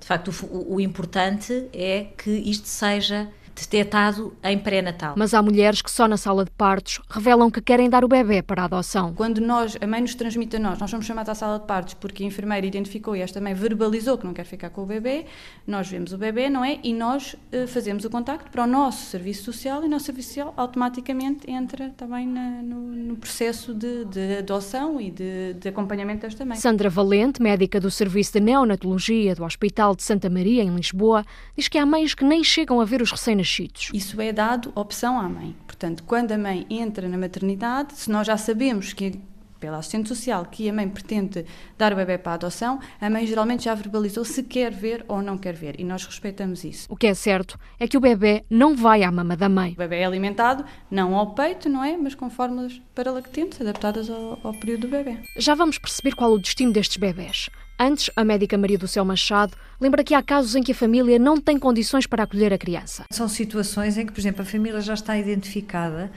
[0.00, 5.14] De facto, o, o importante é que isto seja detectado em pré-natal.
[5.16, 8.42] Mas há mulheres que só na sala de partos revelam que querem dar o bebê
[8.42, 9.12] para a adoção.
[9.14, 11.94] Quando nós, a mãe nos transmite a nós, nós somos chamados à sala de partos
[11.94, 15.26] porque a enfermeira identificou e esta mãe verbalizou que não quer ficar com o bebê,
[15.66, 16.78] nós vemos o bebê, não é?
[16.82, 20.28] E nós uh, fazemos o contacto para o nosso serviço social e o nosso serviço
[20.28, 26.22] social automaticamente entra também na, no, no, processo de, de adoção e de, de acompanhamento
[26.22, 26.56] desta mãe.
[26.56, 31.24] Sandra Valente, médica do Serviço de Neonatologia do Hospital de Santa Maria, em Lisboa,
[31.56, 33.90] diz que há mães que nem chegam a ver os recém nascidos.
[33.92, 35.54] Isso é dado opção à mãe.
[35.66, 39.20] Portanto, quando a mãe entra na maternidade, se nós já sabemos que
[39.58, 41.46] pela assistente social que a mãe pretende
[41.78, 45.22] dar o bebê para a adoção, a mãe geralmente já verbalizou se quer ver ou
[45.22, 46.88] não quer ver e nós respeitamos isso.
[46.90, 49.72] O que é certo é que o bebê não vai à mama da mãe.
[49.74, 51.96] O bebê é alimentado não ao peito, não é?
[51.96, 55.18] Mas com fórmulas para lactentes adaptadas ao, ao período do bebê.
[55.36, 57.48] Já vamos perceber qual o destino destes bebés.
[57.78, 61.18] Antes, a médica Maria do Céu Machado lembra que há casos em que a família
[61.18, 63.04] não tem condições para acolher a criança.
[63.10, 66.12] São situações em que, por exemplo, a família já está identificada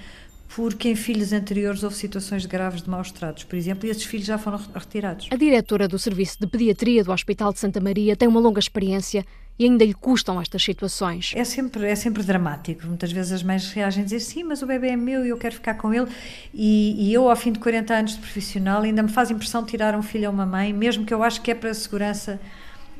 [0.56, 4.26] porque em filhos anteriores houve situações graves de maus tratos, por exemplo, e esses filhos
[4.26, 5.28] já foram retirados.
[5.30, 9.26] A diretora do Serviço de Pediatria do Hospital de Santa Maria tem uma longa experiência
[9.60, 11.34] e ainda lhe custam estas situações.
[11.36, 12.88] É sempre, é sempre dramático.
[12.88, 15.38] Muitas vezes as mães reagem a dizer sim, mas o bebê é meu e eu
[15.38, 16.08] quero ficar com ele.
[16.54, 19.94] E, e, eu, ao fim de 40 anos de profissional, ainda me faz impressão tirar
[19.94, 22.40] um filho a uma mãe, mesmo que eu acho que é para a segurança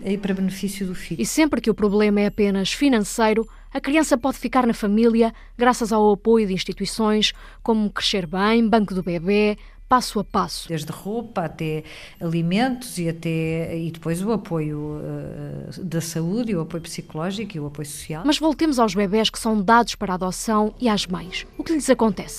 [0.04, 1.22] e para benefício do filho.
[1.22, 5.92] E sempre que o problema é apenas financeiro, a criança pode ficar na família graças
[5.92, 9.58] ao apoio de instituições como Crescer Bem, Banco do Bebê,
[9.90, 10.70] passo a passo.
[10.70, 11.84] Desde roupa até
[12.18, 17.66] alimentos e até e depois o apoio uh, da saúde, o apoio psicológico e o
[17.66, 18.24] apoio social.
[18.26, 21.46] Mas voltemos aos bebés que são dados para adoção e às mães.
[21.58, 22.38] O que lhes acontece?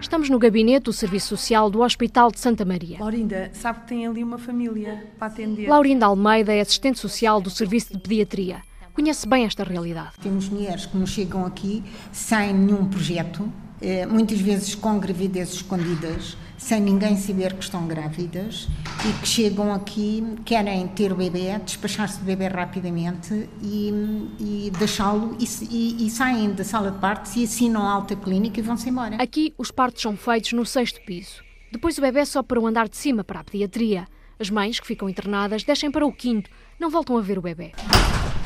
[0.00, 3.00] Estamos no gabinete do Serviço Social do Hospital de Santa Maria.
[3.00, 5.68] Laurinda, sabe que tem ali uma família para atender.
[5.68, 8.62] Laurinda Almeida é assistente social do Serviço de Pediatria
[8.94, 10.12] conhece bem esta realidade.
[10.22, 13.52] Temos mulheres que nos chegam aqui sem nenhum projeto,
[13.82, 18.68] eh, muitas vezes com gravidezes escondidas, sem ninguém saber que estão grávidas
[19.06, 23.92] e que chegam aqui, querem ter o bebê, despachar-se do bebê rapidamente e,
[24.40, 28.60] e deixá-lo e, e, e, saem da sala de partos e assinam a alta clínica
[28.60, 29.16] e vão-se embora.
[29.16, 31.42] Aqui os partos são feitos no sexto piso.
[31.70, 34.06] Depois o bebê só para o andar de cima para a pediatria.
[34.38, 37.72] As mães que ficam internadas descem para o quinto, não voltam a ver o bebê.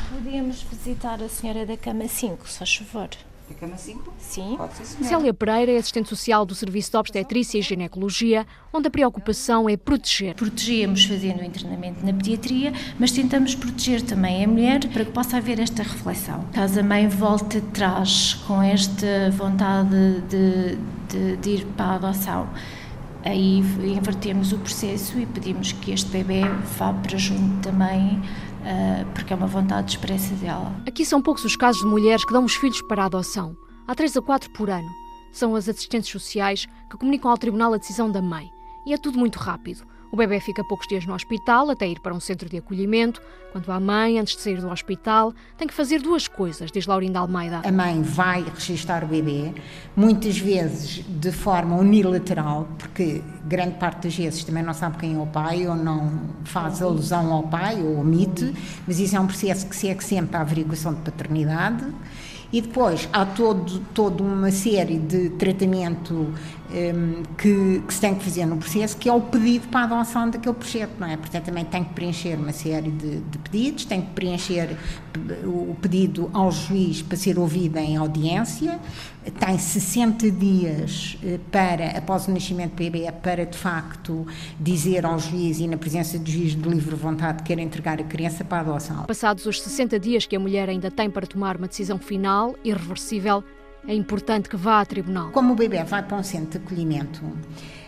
[0.09, 3.09] Podíamos visitar a senhora da cama 5, se faz favor.
[3.47, 4.13] Da cama 5?
[4.17, 4.55] Sim.
[4.57, 8.91] Pode ser, Célia Pereira é assistente social do Serviço de Obstetrícia e Ginecologia, onde a
[8.91, 10.33] preocupação é proteger.
[10.33, 15.37] Protegemos fazendo o internamento na pediatria, mas tentamos proteger também a mulher para que possa
[15.37, 16.43] haver esta reflexão.
[16.53, 20.75] Caso a mãe volte atrás com esta vontade de,
[21.07, 22.49] de, de ir para a adoção,
[23.23, 26.41] aí invertemos o processo e pedimos que este bebê
[26.77, 27.71] vá para junto uh,
[29.13, 30.73] porque é uma vontade expressa dela.
[30.87, 33.55] Aqui são poucos os casos de mulheres que dão os filhos para a adoção.
[33.87, 34.89] Há três a quatro por ano.
[35.31, 38.51] São as assistentes sociais que comunicam ao tribunal a decisão da mãe.
[38.85, 39.83] E é tudo muito rápido.
[40.11, 43.71] O bebê fica poucos dias no hospital até ir para um centro de acolhimento, quando
[43.71, 47.61] a mãe, antes de sair do hospital, tem que fazer duas coisas, diz Laurinda Almeida.
[47.63, 49.53] A mãe vai registar o bebê,
[49.95, 55.17] muitas vezes de forma unilateral, porque grande parte das vezes também não sabe quem é
[55.19, 56.11] o pai ou não
[56.43, 58.51] faz alusão ao pai ou omite,
[58.87, 61.85] mas isso é um processo que segue sempre a averiguação de paternidade.
[62.51, 66.33] E depois há todo, toda uma série de tratamento
[67.37, 70.29] que, que, se tem que fazer no processo, que é o pedido para a adoção
[70.29, 71.17] daquele projeto, não é?
[71.17, 74.77] Portanto, também tem que preencher uma série de, de pedidos, tem que preencher
[75.43, 78.79] o pedido ao juiz para ser ouvido em audiência,
[79.39, 84.25] tem 60 dias eh, para, após o nascimento do bebê, para de facto
[84.59, 88.03] dizer ao juiz e na presença do juiz de livre vontade que quer entregar a
[88.03, 89.03] criança para a adoção.
[89.05, 93.43] Passados os 60 dias que a mulher ainda tem para tomar uma decisão final, irreversível,
[93.87, 95.31] é importante que vá a tribunal.
[95.31, 97.21] Como o bebê vai para um centro de acolhimento,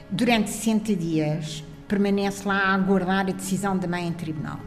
[0.10, 4.60] durante 60 dias permanece lá a aguardar a decisão da mãe em tribunal.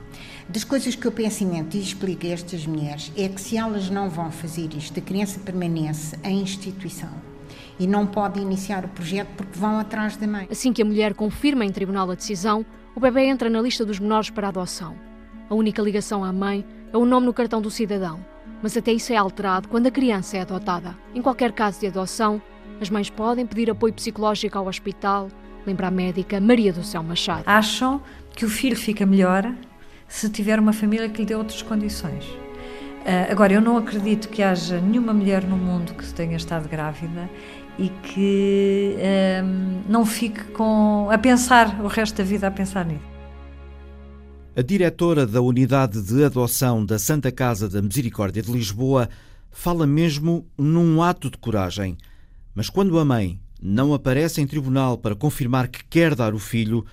[0.48, 3.88] Das coisas que eu penso imenso e explico a estas mulheres é que se elas
[3.88, 7.08] não vão fazer isto, a criança permanece em instituição
[7.78, 10.46] e não pode iniciar o projeto porque vão atrás da mãe.
[10.50, 13.98] Assim que a mulher confirma em tribunal a decisão, o bebê entra na lista dos
[13.98, 14.94] menores para adoção.
[15.48, 18.24] A única ligação à mãe é o nome no cartão do cidadão,
[18.64, 20.96] mas até isso é alterado quando a criança é adotada.
[21.14, 22.40] Em qualquer caso de adoção,
[22.80, 25.28] as mães podem pedir apoio psicológico ao hospital,
[25.66, 27.42] lembra a médica Maria do Céu Machado.
[27.44, 28.00] Acham
[28.34, 29.54] que o filho fica melhor
[30.08, 32.24] se tiver uma família que lhe dê outras condições.
[32.24, 37.28] Uh, agora, eu não acredito que haja nenhuma mulher no mundo que tenha estado grávida
[37.78, 38.96] e que
[39.44, 43.13] um, não fique com, a pensar o resto da vida a pensar nisso.
[44.56, 49.08] A diretora da Unidade de Adoção da Santa Casa da Misericórdia de Lisboa
[49.50, 51.98] fala mesmo num ato de coragem.
[52.54, 56.86] Mas quando a mãe não aparece em tribunal para confirmar que quer dar o filho,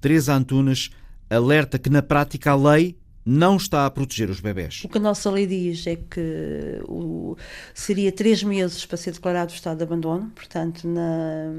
[0.00, 0.88] Teresa Antunes
[1.28, 4.82] alerta que na prática a lei não está a proteger os bebés.
[4.84, 7.36] O que a nossa lei diz é que o,
[7.72, 11.52] seria três meses para ser declarado o estado de abandono, portanto, na,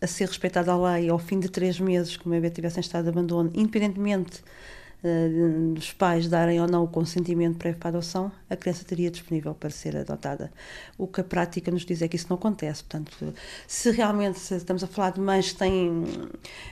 [0.00, 2.80] a ser respeitada a lei, ao fim de três meses que o bebê estivesse em
[2.80, 4.42] estado de abandono, independentemente
[5.04, 9.10] uh, dos pais darem ou não o consentimento prévio para a adoção, a criança teria
[9.10, 10.52] disponível para ser adotada.
[10.96, 12.82] O que a prática nos diz é que isso não acontece.
[12.84, 13.34] Portanto,
[13.66, 16.04] se realmente se estamos a falar de mães que têm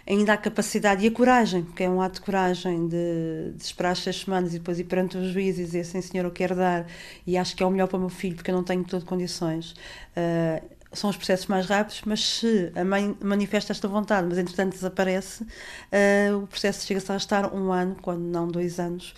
[0.07, 3.93] ainda a capacidade e a coragem, que é um ato de coragem de, de esperar
[3.93, 6.55] as seis semanas e depois ir perante o juiz e dizer, sim senhor, eu quero
[6.55, 6.87] dar
[7.27, 9.05] e acho que é o melhor para o meu filho porque eu não tenho todas
[9.05, 9.73] condições.
[10.17, 14.73] Uh, são os processos mais rápidos, mas se a mãe manifesta esta vontade, mas entretanto
[14.73, 19.15] desaparece, uh, o processo chega-se a estar um ano, quando não dois anos,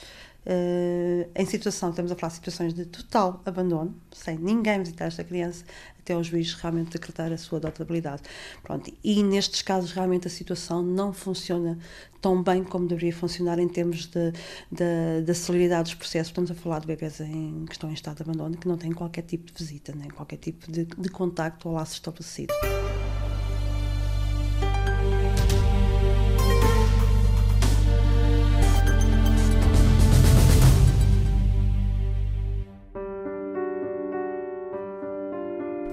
[0.47, 5.24] uh, em situação, estamos a falar de situações de total abandono, sem ninguém visitar esta
[5.24, 5.64] criança,
[5.99, 8.22] até o juiz realmente decretar a sua adotabilidade.
[8.62, 11.78] Pronto, e nestes casos realmente a situação não funciona
[12.20, 14.09] tão bem como deveria funcionar em termos
[14.70, 16.28] de celeridade dos processos.
[16.28, 18.93] Estamos a falar de bebês em, que estão em estado de abandono, que não têm
[18.93, 22.53] qualquer tipo de visita, nem qualquer tipo de, de contacto ou laço estabelecido.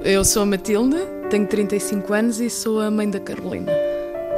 [0.09, 0.97] Eu sou a Matilde,
[1.29, 3.71] tenho 35 anos e sou a mãe da Carolina.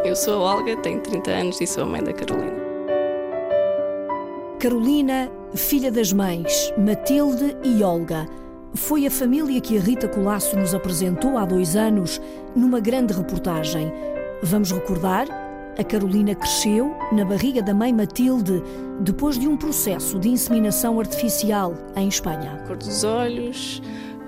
[0.04, 2.58] Eu sou a Olga, tenho 30 anos e sou a mãe da Carolina.
[4.60, 8.28] Carolina, filha das mães Matilde e Olga,
[8.74, 12.20] foi a família que a Rita Colasso nos apresentou há dois anos
[12.54, 13.94] numa grande reportagem.
[14.44, 15.30] Vamos recordar?
[15.80, 18.62] A Carolina cresceu na barriga da mãe Matilde
[19.00, 22.60] depois de um processo de inseminação artificial em Espanha.
[22.62, 23.82] A cor dos olhos,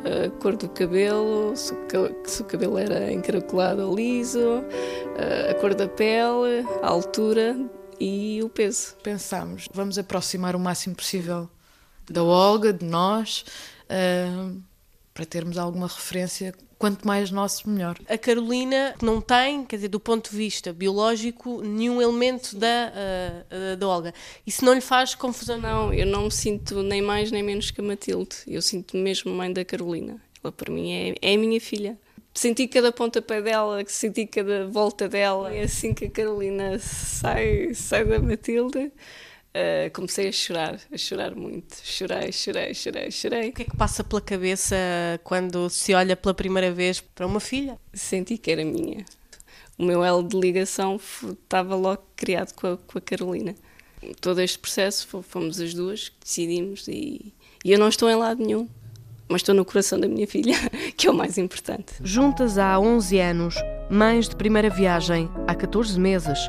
[0.03, 1.73] a cor do cabelo, se
[2.41, 4.63] o cabelo era encaracolado ou liso,
[5.49, 7.57] a cor da pele, a altura
[7.99, 8.95] e o peso.
[9.01, 11.49] Pensámos, vamos aproximar o máximo possível
[12.09, 13.45] da Olga, de nós,
[15.13, 17.97] para termos alguma referência quanto mais nosso, melhor.
[18.09, 23.77] A Carolina não tem, quer dizer, do ponto de vista biológico, nenhum elemento da, uh,
[23.77, 24.13] da Olga.
[24.45, 25.57] Isso não lhe faz confusão?
[25.61, 28.35] Não, eu não me sinto nem mais nem menos que a Matilde.
[28.45, 30.21] Eu sinto-me mesmo mãe da Carolina.
[30.43, 31.97] Ela, para mim, é, é a minha filha.
[32.33, 35.55] Senti cada pontapé dela, senti cada volta dela.
[35.55, 38.91] É assim que a Carolina sai, sai da Matilde.
[39.55, 41.75] Uh, comecei a chorar, a chorar muito.
[41.83, 43.49] Chorei, chorei, chorei, chorei.
[43.49, 44.75] O que é que passa pela cabeça
[45.23, 47.79] quando se olha pela primeira vez para uma filha?
[47.93, 49.05] Senti que era minha.
[49.77, 53.55] O meu elo de ligação estava logo criado com a, com a Carolina.
[54.19, 57.31] Todo este processo fomos as duas que decidimos e,
[57.63, 58.67] e eu não estou em lado nenhum,
[59.29, 60.55] mas estou no coração da minha filha,
[60.97, 61.93] que é o mais importante.
[62.03, 63.55] Juntas há 11 anos,
[63.89, 66.39] mães de primeira viagem há 14 meses,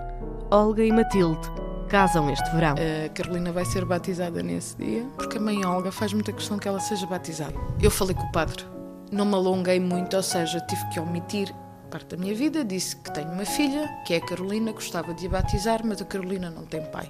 [0.51, 1.64] Olga e Matilde
[1.95, 2.75] casam este verão.
[2.75, 6.67] A Carolina vai ser batizada nesse dia, porque a mãe Olga faz muita questão que
[6.67, 7.55] ela seja batizada.
[7.81, 8.65] Eu falei com o padre,
[9.13, 11.55] não me alonguei muito, ou seja, tive que omitir
[11.93, 12.65] parte da minha vida.
[12.65, 16.05] Disse que tenho uma filha, que é a Carolina, gostava de a batizar, mas a
[16.05, 17.09] Carolina não tem pai.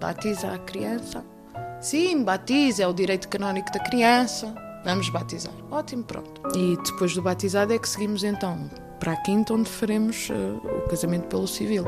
[0.00, 1.24] Batiza a criança.
[1.80, 4.52] Sim, batiza, é o direito canónico da criança.
[4.84, 5.54] Vamos batizar.
[5.70, 6.42] Ótimo, pronto.
[6.58, 8.68] E depois do batizado é que seguimos então
[8.98, 11.84] para a quinta, onde faremos uh, o casamento pelo civil.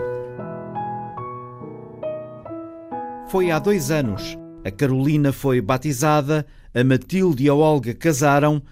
[3.29, 4.37] Foi há dois anos.
[4.65, 8.63] A Carolina foi batizada, a Matilde e a Olga casaram.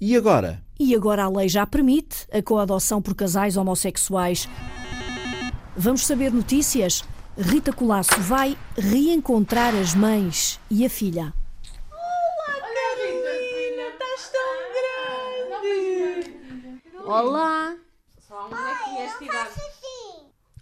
[0.00, 0.62] E agora?
[0.80, 4.48] E agora a lei já permite a coadoção por casais homossexuais.
[5.76, 7.04] Vamos saber notícias?
[7.36, 11.34] Rita Colasso vai reencontrar as mães e a filha.
[11.92, 13.82] Olá, Carolina!
[13.92, 14.58] Estás tão
[15.52, 17.04] grande!
[17.04, 17.76] Olá!
[18.26, 19.68] Só um bonequinho esta idade.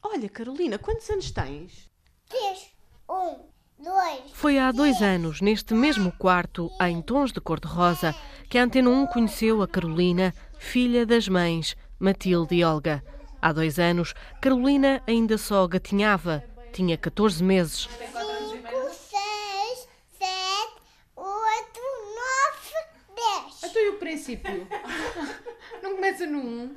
[0.03, 1.89] Olha, Carolina, quantos anos tens?
[2.29, 2.76] Três.
[3.09, 3.37] Um,
[3.79, 4.33] dois.
[4.33, 8.15] Foi há dois anos, neste mesmo quarto, em tons de cor-de-rosa,
[8.49, 13.03] que a Antena 1 conheceu a Carolina, filha das mães Matilde e Olga.
[13.41, 17.89] Há dois anos, Carolina ainda só gatinhava, tinha 14 meses.
[17.89, 19.89] Cinco, seis,
[20.19, 20.83] sete,
[21.17, 21.81] oito,
[22.17, 22.75] nove,
[23.15, 23.65] dez.
[23.65, 24.67] Até então o princípio.
[25.83, 26.77] Não começa no um.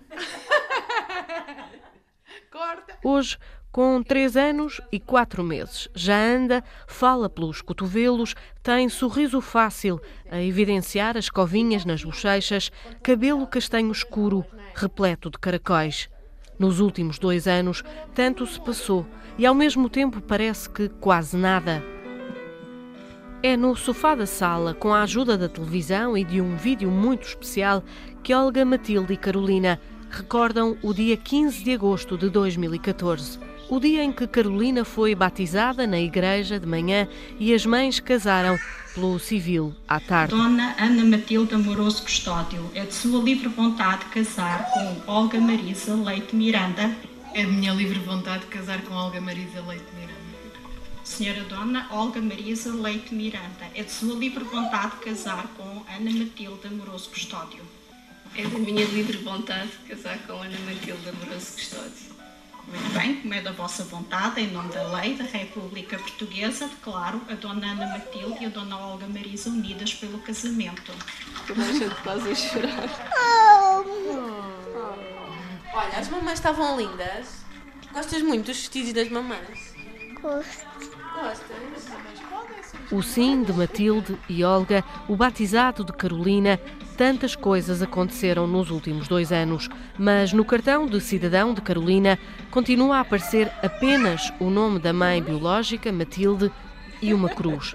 [2.51, 2.97] Corta.
[3.03, 3.38] Hoje,
[3.72, 10.41] com três anos e quatro meses, já anda, fala pelos cotovelos, tem sorriso fácil, a
[10.41, 12.72] evidenciar as covinhas nas bochechas,
[13.03, 14.43] cabelo castanho escuro,
[14.74, 16.09] repleto de caracóis.
[16.57, 19.05] Nos últimos dois anos, tanto se passou
[19.38, 21.84] e ao mesmo tempo parece que quase nada.
[23.41, 27.26] É no sofá da sala, com a ajuda da televisão e de um vídeo muito
[27.26, 27.82] especial,
[28.22, 34.03] que Olga, Matilde e Carolina recordam o dia 15 de agosto de 2014 o dia
[34.03, 37.07] em que Carolina foi batizada na igreja de manhã
[37.39, 38.57] e as mães casaram
[38.95, 40.36] pelo civil à tarde.
[40.36, 46.36] Dona Ana Matilde Amoroso Custódio, é de sua livre vontade casar com Olga Marisa Leite
[46.36, 46.95] Miranda?
[47.36, 50.20] É de minha livre vontade casar com Olga Marisa Leite Miranda.
[51.03, 56.67] Senhora Dona Olga Marisa Leite Miranda, é de sua livre vontade casar com Ana Matilde
[56.67, 57.61] Amoroso Custódio.
[58.36, 62.18] É da minha livre vontade casar com Ana Matilde Amoroso Custódio.
[62.70, 67.22] Muito bem, como é da vossa vontade, em nome da lei da República Portuguesa, declaro
[67.30, 70.91] a Dona Ana Matilde e a Dona Olga Marisa unidas pelo casamento.
[71.47, 72.89] Toda a gente quase a chorar.
[75.74, 77.43] Olha, as mamães estavam lindas.
[77.91, 79.74] Gostas muito dos vestidos das mamães?
[80.22, 80.67] Gosto.
[81.15, 81.57] Gostas?
[82.91, 86.59] O sim de Matilde e Olga, o batizado de Carolina,
[87.00, 92.20] tantas coisas aconteceram nos últimos dois anos, mas no cartão de cidadão de Carolina
[92.52, 96.52] continua a aparecer apenas o nome da mãe biológica, Matilde,
[97.02, 97.74] e uma cruz.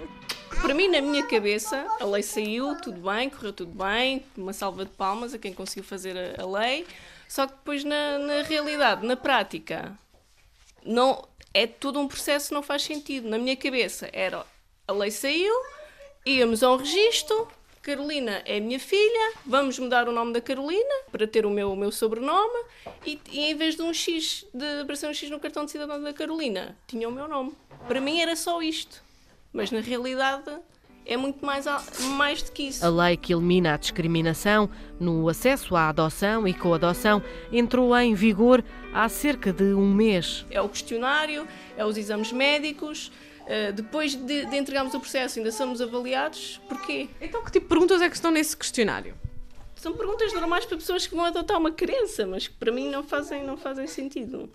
[0.60, 4.84] Para mim, na minha cabeça, a lei saiu, tudo bem, correu tudo bem, uma salva
[4.84, 6.86] de palmas a quem conseguiu fazer a, a lei,
[7.26, 9.98] só que depois na, na realidade, na prática,
[10.84, 13.26] não é todo um processo que não faz sentido.
[13.26, 14.44] Na minha cabeça era
[14.86, 15.54] a lei saiu,
[16.26, 17.48] íamos ao registro,
[17.84, 21.76] Carolina é minha filha, vamos mudar o nome da Carolina para ter o meu, o
[21.76, 22.64] meu sobrenome
[23.04, 26.02] e, e em vez de um X, de aparecer um X no cartão de cidadão
[26.02, 27.52] da Carolina, tinha o meu nome.
[27.86, 29.04] Para mim era só isto,
[29.52, 30.50] mas na realidade
[31.04, 31.66] é muito mais,
[32.16, 32.86] mais do que isso.
[32.86, 37.22] A lei que elimina a discriminação no acesso à adoção e coadoção
[37.52, 38.64] entrou em vigor
[38.94, 40.46] há cerca de um mês.
[40.50, 43.12] É o questionário, é os exames médicos.
[43.46, 46.60] Eh, depois de, de entregarmos o processo, ainda somos avaliados.
[46.68, 47.08] Porquê?
[47.20, 49.14] Então, que tipo de perguntas é que estão nesse questionário?
[49.76, 53.02] São perguntas normais para pessoas que vão adotar uma criança, mas que para mim não
[53.02, 54.50] fazem, não fazem sentido.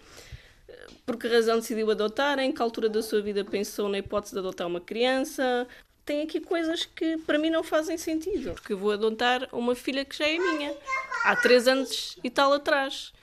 [0.68, 2.40] Eh, Por que razão decidiu adotar?
[2.40, 5.68] Em que altura da sua vida pensou na hipótese de adotar uma criança?
[6.04, 8.54] Tem aqui coisas que para mim não fazem sentido.
[8.54, 10.76] Porque eu vou adotar uma filha que já é minha.
[11.24, 13.14] Há três anos e tal atrás.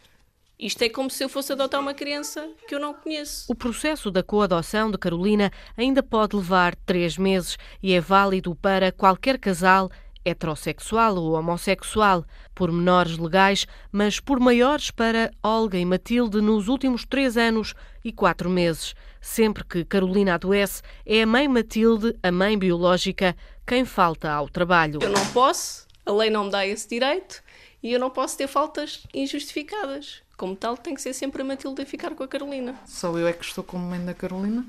[0.59, 3.45] Isto é como se eu fosse adotar uma criança que eu não conheço.
[3.47, 8.91] O processo da coadoção de Carolina ainda pode levar três meses e é válido para
[8.91, 9.91] qualquer casal
[10.25, 17.05] heterossexual ou homossexual, por menores legais, mas por maiores para Olga e Matilde nos últimos
[17.05, 18.95] três anos e quatro meses.
[19.21, 23.37] Sempre que Carolina adoece, é a mãe Matilde, a mãe biológica,
[23.67, 24.99] quem falta ao trabalho.
[25.01, 27.43] Eu não posso, a lei não me dá esse direito
[27.83, 30.26] e eu não posso ter faltas injustificadas.
[30.37, 32.75] Como tal, tem que ser sempre a Matilde a ficar com a Carolina.
[32.87, 34.65] Só eu é que estou como mãe da Carolina.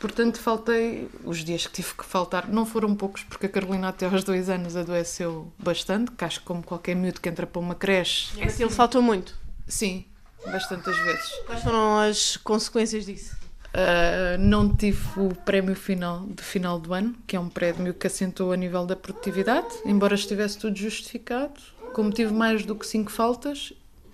[0.00, 1.08] Portanto, faltei.
[1.24, 4.48] Os dias que tive que faltar não foram poucos, porque a Carolina até aos dois
[4.48, 8.36] anos adoeceu bastante, que acho que como qualquer miúdo que entra para uma creche.
[8.36, 9.38] E a Matilde faltou muito?
[9.68, 10.06] Sim,
[10.44, 11.30] bastantes vezes.
[11.46, 13.36] Quais foram as consequências disso?
[13.72, 18.06] Uh, não tive o prémio final de final do ano, que é um prémio que
[18.06, 21.60] assentou a nível da produtividade, embora estivesse tudo justificado.
[21.92, 23.72] Como tive mais do que cinco faltas,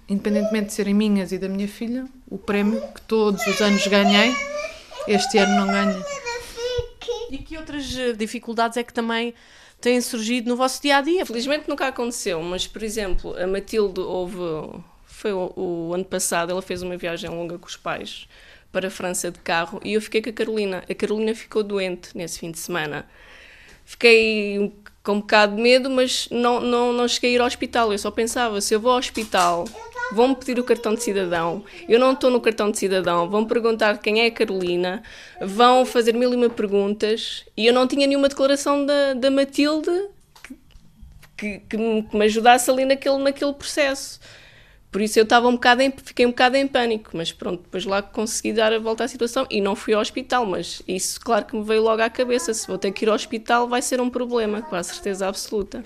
[0.08, 4.32] independentemente de serem minhas e da minha filha, o prémio que todos os anos ganhei,
[5.08, 6.02] este ano não ganhei.
[7.30, 9.34] E que outras eh, dificuldades é que também
[9.80, 11.26] têm surgido no vosso dia a dia?
[11.26, 14.38] Felizmente nunca aconteceu, mas por exemplo, a Matilde houve.
[15.04, 18.28] Foi o, o ano passado, ela fez uma viagem longa com os pais
[18.70, 20.84] para a França de carro e eu fiquei com a Carolina.
[20.88, 23.06] A Carolina ficou doente nesse fim de semana.
[23.84, 24.72] Fiquei
[25.06, 27.92] com um bocado de medo, mas não, não, não cheguei a ir ao hospital.
[27.92, 29.64] Eu só pensava: se eu vou ao hospital,
[30.12, 31.64] vão-me pedir o cartão de cidadão.
[31.88, 33.30] Eu não estou no cartão de cidadão.
[33.30, 35.04] Vão perguntar quem é a Carolina.
[35.40, 37.44] Vão fazer mil e uma perguntas.
[37.56, 39.92] E eu não tinha nenhuma declaração da, da Matilde
[41.36, 44.18] que, que me, que me ajudasse ali naquele, naquele processo.
[44.96, 47.84] Por isso eu estava um bocado em, fiquei um bocado em pânico, mas pronto, depois
[47.84, 51.44] lá consegui dar a volta à situação e não fui ao hospital, mas isso claro
[51.44, 54.00] que me veio logo à cabeça, se vou ter que ir ao hospital vai ser
[54.00, 55.84] um problema, com a certeza absoluta.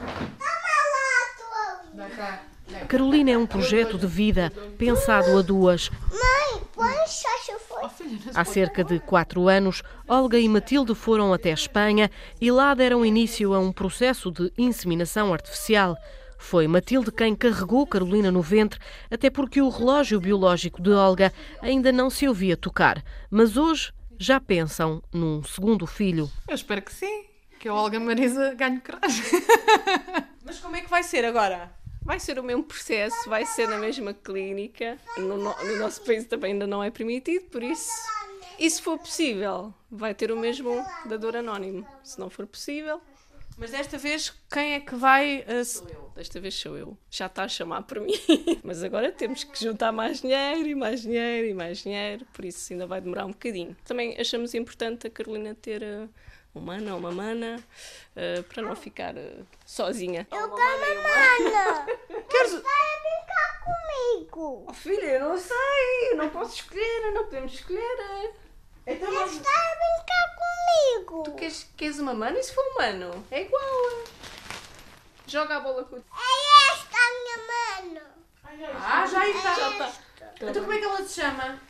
[2.86, 5.90] Carolina é um projeto de vida pensado a duas.
[6.08, 6.94] Mãe, foi.
[8.32, 12.08] Há cerca de quatro anos, Olga e Matilde foram até a Espanha
[12.40, 15.96] e lá deram início a um processo de inseminação artificial.
[16.42, 18.80] Foi Matilde quem carregou Carolina no ventre,
[19.10, 23.04] até porque o relógio biológico de Olga ainda não se ouvia tocar.
[23.30, 26.28] Mas hoje já pensam num segundo filho.
[26.48, 27.24] Eu espero que sim,
[27.60, 29.22] que a Olga Marisa ganhe coragem.
[30.44, 31.70] Mas como é que vai ser agora?
[32.02, 34.96] Vai ser o mesmo processo, vai ser na mesma clínica.
[35.18, 37.90] No, no- no nosso país também ainda não é permitido, por isso,
[38.58, 41.86] e se for possível, vai ter o mesmo dador anónimo.
[42.02, 43.00] Se não for possível,
[43.60, 45.44] Mas desta vez, quem é que vai.
[45.46, 45.82] eh, se-
[46.14, 46.96] desta vez sou eu.
[47.10, 48.12] Já está a chamar por mim.
[48.64, 52.72] Mas agora temos que juntar mais dinheiro e mais dinheiro e mais dinheiro, por isso
[52.72, 53.76] ainda vai demorar um bocadinho.
[53.84, 56.08] Também achamos importante a Carolina ter eh,
[56.54, 57.62] um mana ou uma mana
[58.16, 60.26] eh, para não ficar eh, sozinha.
[60.32, 61.86] Eu também, mana.
[62.30, 62.52] Queres...
[62.52, 64.64] Vai brincar comigo.
[64.68, 68.32] Oh, filha, eu não sei, eu não posso escolher, não podemos escolher.
[68.86, 71.22] Então, Ele está a brincar comigo.
[71.24, 72.38] Tu queres, queres uma mana?
[72.38, 73.24] E se for humano?
[73.30, 73.62] É igual.
[75.26, 75.98] Joga a bola com o.
[75.98, 78.06] É esta a minha mano.
[78.82, 79.52] Ah, já está.
[79.52, 79.86] É Já está.
[79.86, 80.00] esta.
[80.50, 81.60] Então como é que ela se chama?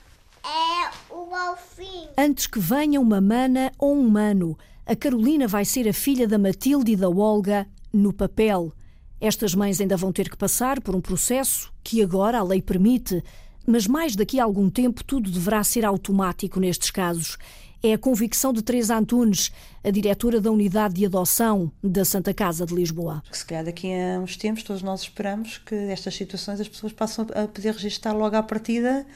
[0.42, 2.08] É o golfinho.
[2.16, 4.56] Antes que venha uma mana ou um mano,
[4.86, 8.72] a Carolina vai ser a filha da Matilde e da Olga no papel.
[9.20, 13.22] Estas mães ainda vão ter que passar por um processo que agora a lei permite,
[13.66, 17.36] mas mais daqui a algum tempo tudo deverá ser automático nestes casos.
[17.82, 19.50] É a convicção de Teresa Antunes,
[19.82, 23.22] a diretora da Unidade de Adoção da Santa Casa de Lisboa.
[23.32, 27.26] Se calhar daqui a uns tempos todos nós esperamos que estas situações as pessoas passam
[27.34, 29.06] a poder registrar logo à partida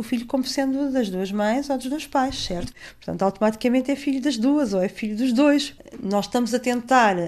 [0.00, 2.72] o filho como sendo das duas mães ou dos dois pais, certo?
[2.96, 5.74] Portanto, automaticamente é filho das duas ou é filho dos dois.
[6.02, 7.20] Nós estamos a tentar, uh,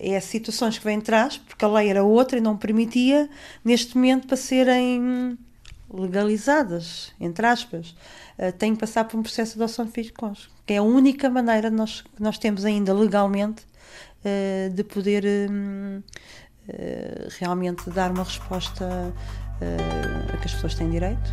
[0.00, 3.28] é situações que vêm atrás, porque a lei era outra e não permitia,
[3.64, 5.38] neste momento, para serem
[5.94, 7.94] legalizadas, entre aspas,
[8.38, 10.78] uh, têm que passar por um processo de adoção de filho de cônjuge, que é
[10.78, 13.62] a única maneira de nós, que nós temos ainda legalmente
[14.24, 16.02] uh, de poder uh,
[17.38, 19.12] realmente dar uma resposta
[20.32, 21.30] a que as pessoas têm direito.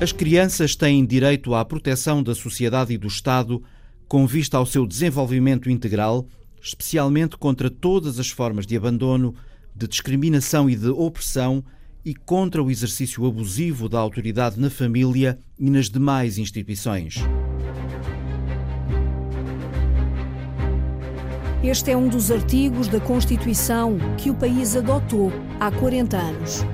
[0.00, 3.62] As crianças têm direito à proteção da sociedade e do Estado
[4.08, 6.26] com vista ao seu desenvolvimento integral,
[6.62, 9.34] especialmente contra todas as formas de abandono,
[9.74, 11.64] de discriminação e de opressão
[12.04, 17.16] e contra o exercício abusivo da autoridade na família e nas demais instituições.
[21.62, 25.30] Este é um dos artigos da Constituição que o país adotou
[25.60, 26.64] há 40 anos.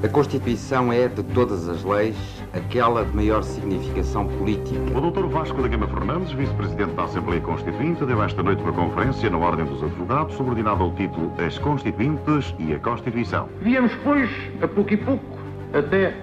[0.00, 2.16] A Constituição é, de todas as leis,
[2.54, 4.78] aquela de maior significação política.
[4.96, 5.26] O Dr.
[5.26, 9.66] Vasco da Gama Fernandes, vice-presidente da Assembleia Constituinte, deu esta noite uma conferência na Ordem
[9.66, 13.48] dos Advogados, subordinada ao título As Constituintes e a Constituição.
[13.60, 14.30] Viemos, pois,
[14.62, 15.38] a pouco e pouco,
[15.72, 16.14] até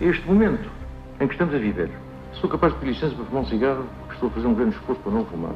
[0.00, 0.70] este momento
[1.20, 1.90] em que estamos a viver.
[2.32, 4.76] Sou capaz de pedir licença para fumar um cigarro, porque estou a fazer um grande
[4.76, 5.54] esforço para não fumar.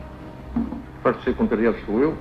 [1.03, 2.15] Parte de ser contrariado sou eu,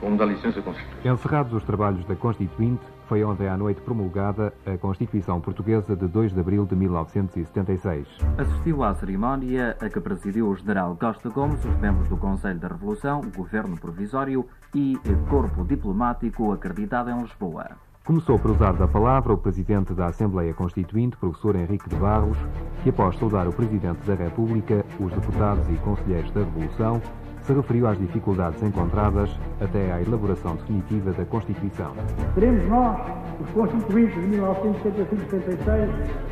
[0.00, 1.08] como dá licença com certeza.
[1.14, 2.82] Encerrados os trabalhos da Constituinte,
[3.12, 8.08] foi ontem à noite promulgada a Constituição Portuguesa de 2 de abril de 1976.
[8.38, 12.68] Assistiu à cerimónia a que presidiu o general Costa Gomes, os membros do Conselho da
[12.68, 14.98] Revolução, o Governo Provisório e
[15.28, 17.72] Corpo Diplomático acreditado em Lisboa.
[18.02, 22.38] Começou por usar da palavra o presidente da Assembleia Constituinte, professor Henrique de Barros,
[22.82, 27.02] que após saudar o presidente da República, os deputados e conselheiros da Revolução,
[27.42, 29.30] se referiu às dificuldades encontradas
[29.60, 31.92] até à elaboração definitiva da Constituição.
[32.34, 33.00] Teremos nós,
[33.40, 35.88] os constituintes de 1975-76,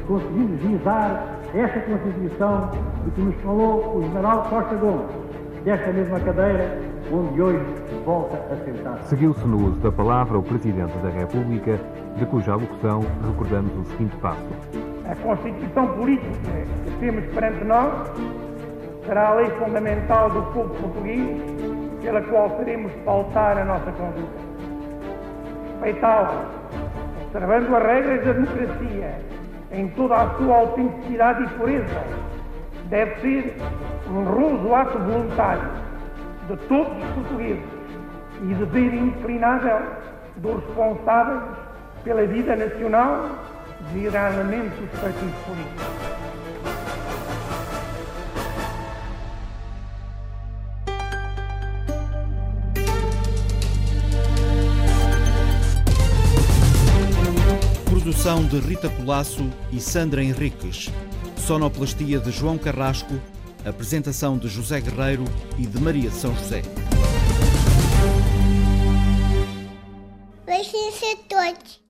[0.07, 2.71] conseguido vislizar esta Constituição
[3.05, 5.07] de que nos falou o general Costa Gomes,
[5.65, 6.79] desta mesma cadeira
[7.13, 7.65] onde hoje
[8.05, 9.03] volta a sentar.
[9.03, 11.79] Seguiu-se no uso da palavra o Presidente da República,
[12.17, 14.47] de cuja alocução recordamos o seguinte passo.
[15.09, 16.31] A Constituição Política
[16.85, 18.13] que temos perante nós
[19.11, 21.37] será a lei fundamental do povo português,
[22.01, 24.39] pela qual queremos pautar a nossa conduta.
[25.73, 26.45] Respeitá-la,
[27.25, 29.19] observando as regras da democracia
[29.73, 32.05] em toda a sua autenticidade e pureza,
[32.85, 33.57] deve ser
[34.09, 35.71] um honroso ato voluntário
[36.49, 37.65] de todos os portugueses
[38.43, 39.81] e dever inclinável
[40.37, 41.43] dos responsáveis
[42.05, 43.27] pela vida nacional,
[43.93, 46.40] designadamente os partidos políticos.
[58.11, 60.91] Produção de Rita Colasso e Sandra Henriques.
[61.37, 63.15] Sonoplastia de João Carrasco.
[63.65, 65.23] Apresentação de José Guerreiro
[65.57, 66.63] e de Maria de São José.
[70.45, 71.81] Beijinhos a todos.